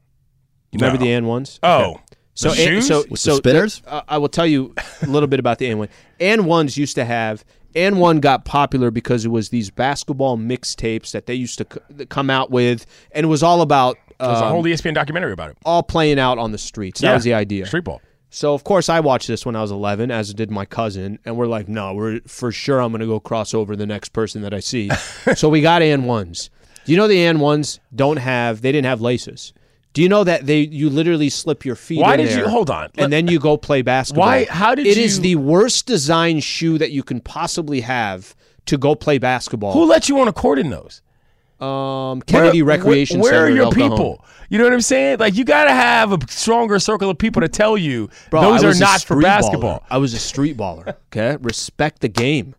[0.71, 1.05] Do You remember No.
[1.05, 1.59] the An ones?
[1.63, 1.99] Oh,
[2.33, 3.81] So, the An- so, With the so spinners?
[3.87, 5.89] uh, I will tell you a little bit about the An one.
[6.19, 7.43] AND1s used to have.
[7.75, 11.65] AND1 got popular because it was these basketball mixtapes that they used to
[11.97, 14.93] c- come out with, and it was all about There's a um, whole E ESPN
[14.93, 15.57] documentary about it.
[15.65, 16.99] all playing out on the streets.
[17.01, 17.13] That Yeah.
[17.15, 17.65] was the idea.
[17.65, 18.01] Street ball.
[18.29, 21.35] So of course I watched this when I was 11, as did my cousin, and
[21.37, 24.41] we're like, no, we're for sure I'm going to go cross over the next person
[24.41, 24.89] that I see.
[25.35, 26.49] so we got AND1s.
[26.85, 28.61] Do you know the AND1s don't have?
[28.61, 29.53] They didn't have laces.
[29.93, 31.99] Do you know that they you literally slip your feet?
[31.99, 32.89] Why did you- hold on.
[32.95, 34.25] Let- And then you go play basketball.
[34.25, 38.33] Why- how did you It is the worst design shoe that you can possibly have
[38.67, 39.73] to go play basketball.
[39.73, 41.01] Who let you on a court in those?
[41.59, 43.43] um, Kennedy Where- Recreation where, Center.
[43.43, 44.25] Where are your people?
[44.49, 45.19] You know what I'm saying?
[45.19, 48.63] Like you got to have a stronger circle of people to tell you Bro, those
[48.63, 49.79] are not for basketball.
[49.81, 49.83] baller.
[49.91, 50.95] I was a street baller.
[51.15, 52.55] Okay, respect the game.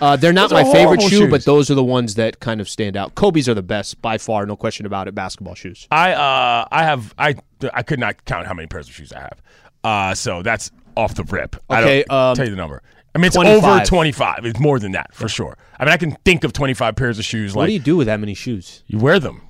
[0.00, 1.30] Uh, they're not my favorite shoe, shoes.
[1.30, 3.14] but those are the ones that kind of stand out.
[3.14, 5.14] Kobe's are the best by far, no question about it.
[5.14, 5.86] Basketball shoes.
[5.90, 7.36] I uh I have I
[7.72, 9.42] I could not count how many pairs of shoes I have.
[9.82, 11.56] Uh so that's off the rip.
[11.70, 12.82] I Okay, don't um, tell you the number.
[13.14, 13.64] I mean it's 25.
[13.64, 14.44] over 25.
[14.46, 15.56] It's more than that for sure.
[15.78, 17.96] I mean I can think of 25 pairs of shoes what like do you do
[17.96, 18.82] with that many shoes?
[18.86, 19.42] you wear them.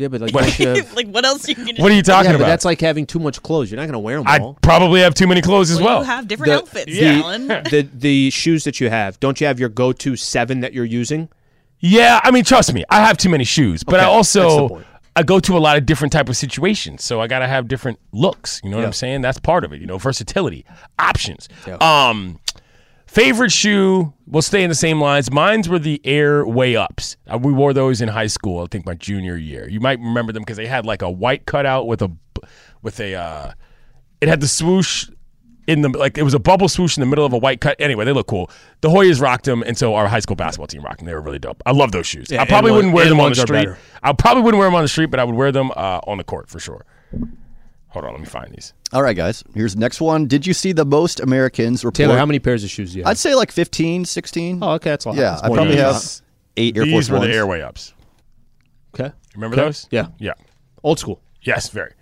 [0.00, 2.30] Yeah, but like, What- you have- like what else you can What are you talking
[2.30, 2.46] yeah, but about?
[2.48, 3.70] that's like having too much clothes.
[3.70, 4.56] You're not going to wear them I all.
[4.62, 5.98] probably have too many clothes as well, well.
[6.00, 7.46] you have different The- outfits, the, Alan.
[7.48, 11.28] the the shoes that you have, don't you have your go-to seven that you're using?
[11.80, 14.40] Yeah, I mean, trust me, I have too many shoes, but I Okay, that's the
[14.42, 14.86] also point.
[15.16, 17.98] I go to a lot of different type of situations, so I gotta have different
[18.12, 18.60] looks.
[18.64, 19.20] You know what I'm saying?
[19.22, 19.80] That's part of it.
[19.80, 20.64] You know, versatility,
[20.98, 21.48] options.
[21.66, 21.76] Yeah.
[21.80, 22.38] Um,
[23.10, 24.12] favorite shoe.
[24.26, 25.30] We'll stay in the same lines.
[25.30, 27.16] Mine's were the Air Way Ups.
[27.26, 28.62] Uh, we wore those in high school.
[28.62, 29.68] I think my junior year.
[29.68, 32.10] You might remember them because they had like a white cutout with a,
[32.82, 33.14] with a.
[33.14, 33.52] Uh,
[34.20, 35.10] it had the swoosh
[35.66, 37.76] in the like it was a bubble swoosh in the middle of a white cut.
[37.80, 38.50] Anyway, they look cool.
[38.80, 41.06] The Hoyas rocked them, and so our high school basketball team rocked them.
[41.06, 41.62] They were really dope.
[41.66, 42.30] I love those shoes.
[42.30, 43.68] Yeah, I probably AND1 wouldn't wear them on the AND1s are street.
[44.02, 46.18] I probably wouldn't wear them on the street, but I would wear them uh, on
[46.18, 46.84] the court for sure.
[47.90, 48.72] Hold on, let me find these.
[48.92, 49.42] All right, guys.
[49.54, 50.26] Here's the next one.
[50.26, 51.96] Did you see the most Americans report?
[51.96, 53.10] Taylor, how many pairs of shoes do you have?
[53.10, 54.58] I'd say like 15, 16.
[54.62, 55.14] oh, okay, that's all.
[55.16, 56.20] yeah, That's I more probably than have enough.
[56.56, 57.30] eight Air these Force were Ones.
[57.30, 57.94] the airway ups.
[58.94, 59.64] Okay, Remember Okay.
[59.66, 59.86] those?
[59.90, 60.32] Yeah, Yeah.
[60.82, 61.20] old school.
[61.42, 61.92] Yes, very.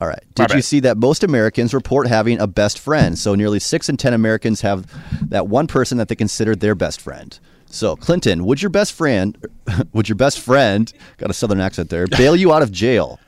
[0.00, 0.22] All right.
[0.38, 0.64] My Did you bad.
[0.64, 3.18] see that most Americans report having a best friend?
[3.18, 4.86] So nearly six in ten Americans have
[5.30, 7.38] that one person that they consider their best friend.
[7.66, 9.36] So Clinton, would your best friend,
[9.92, 13.18] would your best friend, got a southern accent there, bail you out of jail?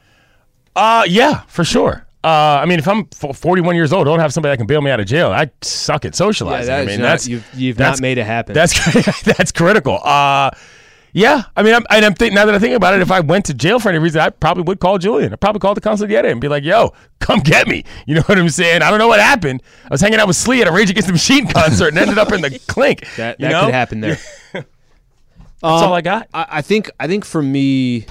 [0.78, 2.04] Uh yeah, for sure.
[2.24, 4.90] Uh, I mean, if I'm 41 years old, don't have somebody that can bail me
[4.90, 5.30] out of jail.
[5.30, 6.74] I suck at Yeah, socializing.
[6.74, 8.54] I mean, not- that's you've, you've that's- not made it happen.
[8.54, 10.00] That's that's critical.
[10.02, 10.50] Uh,
[11.12, 13.20] yeah, I mean, I'm, and I'm think now that I think about it, if I
[13.20, 15.32] went to jail for any reason, I probably would call Julian.
[15.32, 18.36] I'd probably call the consigliere and be like, "Yo, come get me." You know what
[18.38, 18.82] I'm saying?
[18.82, 19.62] I don't know what happened.
[19.84, 22.18] I was hanging out with Slee at a Rage Against the Machine concert and ended
[22.18, 23.04] up in the clink.
[23.16, 24.18] that that could happen there.
[24.52, 24.66] That's
[25.62, 26.28] all I got.
[26.34, 28.06] I, I think I think for me,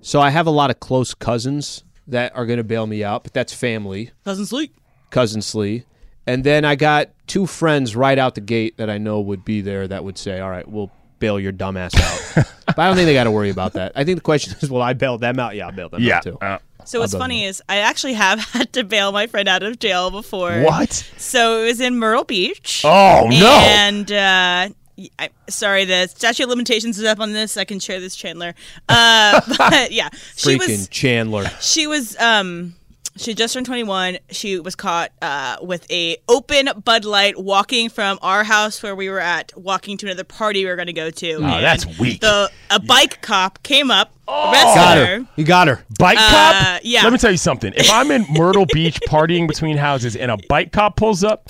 [0.00, 3.22] so I have a lot of close cousins that are going to bail me out,
[3.24, 4.74] but that's family, Doesn't sleep.
[5.10, 5.84] cousin Slee,
[6.26, 9.60] and then I got two friends right out the gate that I know would be
[9.60, 13.06] there that would say, "All right, we'll bail your dumbass out." but I don't think
[13.06, 13.92] they got to worry about that.
[13.96, 15.54] I think the question is, will I bail them out?
[15.56, 16.16] Yeah, I'll bail them Yeah.
[16.18, 16.38] out too.
[16.40, 19.78] Uh, So what's funny is I actually have had to bail my friend out of
[19.80, 20.60] jail before.
[20.62, 20.92] what?
[21.16, 22.82] So it was in Myrtle Beach.
[22.84, 23.58] Oh no!
[23.62, 24.74] And uh, y-
[25.18, 27.56] I, sorry, the statute of limitations is up on this.
[27.56, 28.54] I can share this, Chandler.
[28.88, 31.44] Uh, but yeah, she Freaking was Chandler.
[31.60, 32.74] she was um
[33.18, 38.18] she just turned 21 she was caught uh, with a open bud light walking from
[38.20, 41.08] our house where we were at walking to another party we were going to go
[41.08, 42.20] to Oh, that's weak.
[42.20, 44.50] the a bike cop came up Oh.
[44.50, 45.26] arrested Got her her.
[45.36, 45.84] You got her.
[45.98, 46.80] Bike Uh, cop?
[46.82, 47.04] yeah.
[47.04, 47.72] Let me tell you something.
[47.76, 51.48] If I'm in Myrtle Beach partying between houses and a bike cop pulls up,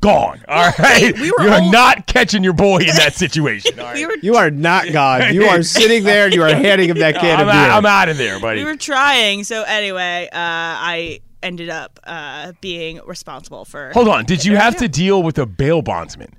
[0.00, 0.40] gone.
[0.48, 1.12] All right.
[1.18, 3.78] we were You're all- not catching your boy in that situation.
[3.80, 3.94] All right.
[3.96, 5.34] we were You are not God.
[5.34, 7.60] You are sitting there and you are handing him that can I'm, of beer.
[7.62, 8.60] out, I'm out of there, buddy.
[8.60, 14.24] we were trying so anyway uh, i ended up uh, being responsible for Hold on.
[14.24, 16.34] Did you have to deal with a bail bondsman?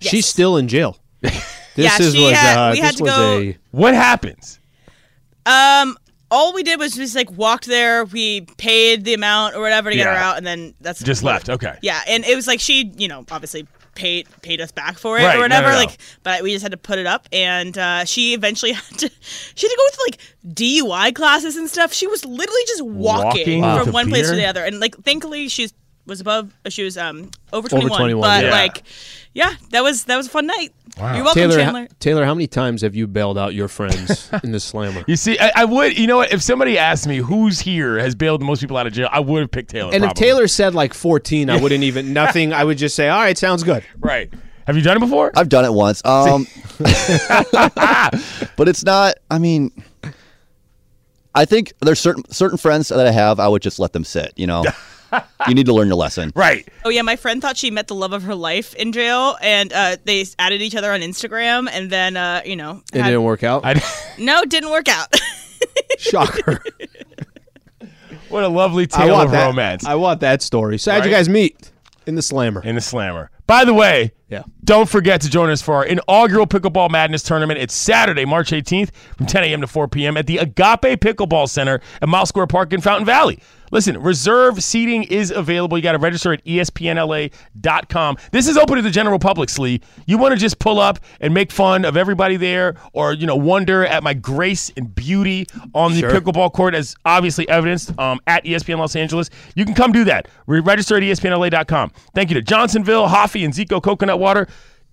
[0.00, 0.10] Yes.
[0.10, 0.98] She's still in jail.
[1.76, 4.58] This Yeah, is she was had- uh, we had to was go- a What happens?
[5.44, 5.96] Um,
[6.30, 8.04] all we did was just like walked there.
[8.04, 10.30] We paid the amount or whatever to get her Yeah.
[10.30, 11.48] out, and then that's Just left.
[11.48, 11.76] Okay.
[11.82, 15.22] Yeah, and it was like she, you know, obviously paid paid us back for it
[15.24, 15.68] Right, no, or whatever.
[15.68, 15.78] no, no.
[15.78, 19.10] Like, but we just had to put it up, and uh, she eventually had to.
[19.54, 21.92] She had to go to like DUI classes and stuff.
[21.92, 24.40] She was literally just walking, Walking with from a one place to beer?
[24.42, 25.72] the other, and like thankfully she's
[26.06, 26.54] was above.
[26.68, 28.50] She was um over twenty one, 21, but yeah.
[28.50, 28.82] like,
[29.34, 30.72] yeah, that was that was a fun night.
[30.98, 31.14] Wow.
[31.14, 31.56] You're welcome, Taylor.
[31.56, 31.88] Chandler.
[32.00, 35.04] Taylor, how many times have you bailed out your friends in the slammer?
[35.06, 35.98] You see, I, I would.
[35.98, 36.32] You know what?
[36.32, 39.40] If somebody asked me who's here has bailed most people out of jail, I would
[39.40, 39.92] have picked Taylor.
[39.92, 40.14] And if.
[40.14, 42.54] Taylor said like 14, I wouldn't even nothing.
[42.54, 44.32] I would just say, "All right, sounds good." right?
[44.66, 45.30] Have you done it before?
[45.36, 46.02] I've done it once.
[46.06, 46.46] Um,
[48.56, 49.16] but it's not.
[49.30, 49.70] I mean,
[51.34, 53.38] I think there's certain certain friends that I have.
[53.38, 54.32] I would just let them sit.
[54.36, 54.64] You know,
[55.48, 56.32] you need to learn your lesson.
[56.34, 56.66] right.
[56.84, 59.72] Oh yeah, my friend thought she met the love of her life in jail, and
[59.72, 63.24] uh, they added each other on Instagram, and then uh, you know, It had- didn't
[63.24, 63.64] work out.
[63.64, 63.74] I,
[64.18, 65.08] no, it didn't work out.
[65.98, 66.62] Shocker.
[68.28, 69.46] what a lovely tale of that.
[69.46, 70.78] romance I want that story.
[70.78, 71.70] So how'd you guys meet
[72.06, 72.62] in the slammer?
[72.62, 73.30] in the slammer.
[73.46, 74.42] By the way, Yeah.
[74.64, 77.60] Don't forget to join us for our inaugural Pickleball Madness tournament.
[77.60, 79.60] It's Saturday, March 18th from 10 a.m.
[79.60, 80.16] to 4 p.m.
[80.16, 83.38] at the Agape Pickleball Center at Mile Square Park in Fountain Valley.
[83.72, 85.76] Listen, reserve seating is available.
[85.76, 88.16] You got to register at espnla.com.
[88.30, 89.80] This is open to the general public, Slee.
[90.06, 93.34] You want to just pull up and make fun of everybody there or, you know,
[93.34, 96.10] wonder at my grace and beauty on the Sure.
[96.10, 99.30] pickleball court as obviously evidenced um, at ESPN Los Angeles.
[99.56, 100.28] You can come do that.
[100.46, 101.90] Re- register at espnla.com.
[102.14, 104.46] Thank you to Johnsonville, Hoffy, and Zico Coconut Water.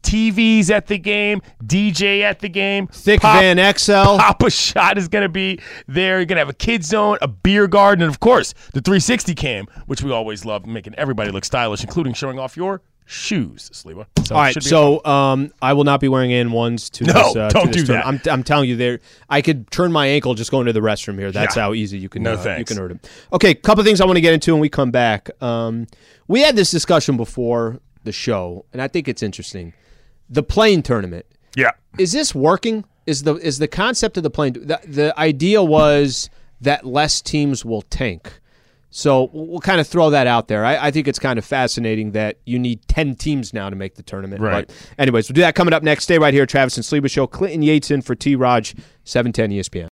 [0.04, 2.88] TVs at the game, DJ at the game.
[2.88, 3.94] Thick Pop- Van XL.
[4.18, 6.18] Papa Shot is going to be there.
[6.18, 9.34] You're going to have a kid zone, a beer garden, and of course, the 360
[9.34, 14.06] cam, which we always love, making everybody look stylish, including showing off your shoes, Sliwa.
[14.26, 17.36] So All right, so um, I will not be wearing AND1s to No, this.
[17.38, 18.28] Uh, don't this do tournament.
[18.28, 19.00] I'm, I'm telling you, there.
[19.30, 21.32] I could turn my ankle just going to the restroom here.
[21.32, 21.62] That's Yeah.
[21.64, 22.24] how easy you can.
[22.24, 23.00] No uh, You can hurt him.
[23.32, 25.30] Okay, couple things I want to get into when we come back.
[25.42, 25.88] Um,
[26.28, 29.74] we had this discussion before the show, and I think it's interesting.
[30.30, 31.26] The play-in tournament
[31.56, 31.72] Yeah.
[31.98, 32.86] is this working?
[33.06, 34.54] Is the is the concept of the play-in?
[34.54, 36.30] The, the idea was
[36.62, 38.40] that less teams will tank.
[38.96, 40.64] So we'll kind of throw that out there.
[40.64, 43.96] I, I think it's kind of fascinating that you need 10 teams now to make
[43.96, 44.40] the tournament.
[44.40, 44.68] Right.
[44.68, 46.04] But anyways, we'll do that coming up next.
[46.04, 47.26] Stay right here, Travis and Sliwa Show.
[47.26, 48.36] Clinton Yates in for T.
[48.36, 49.90] Raj, 710 ESPN.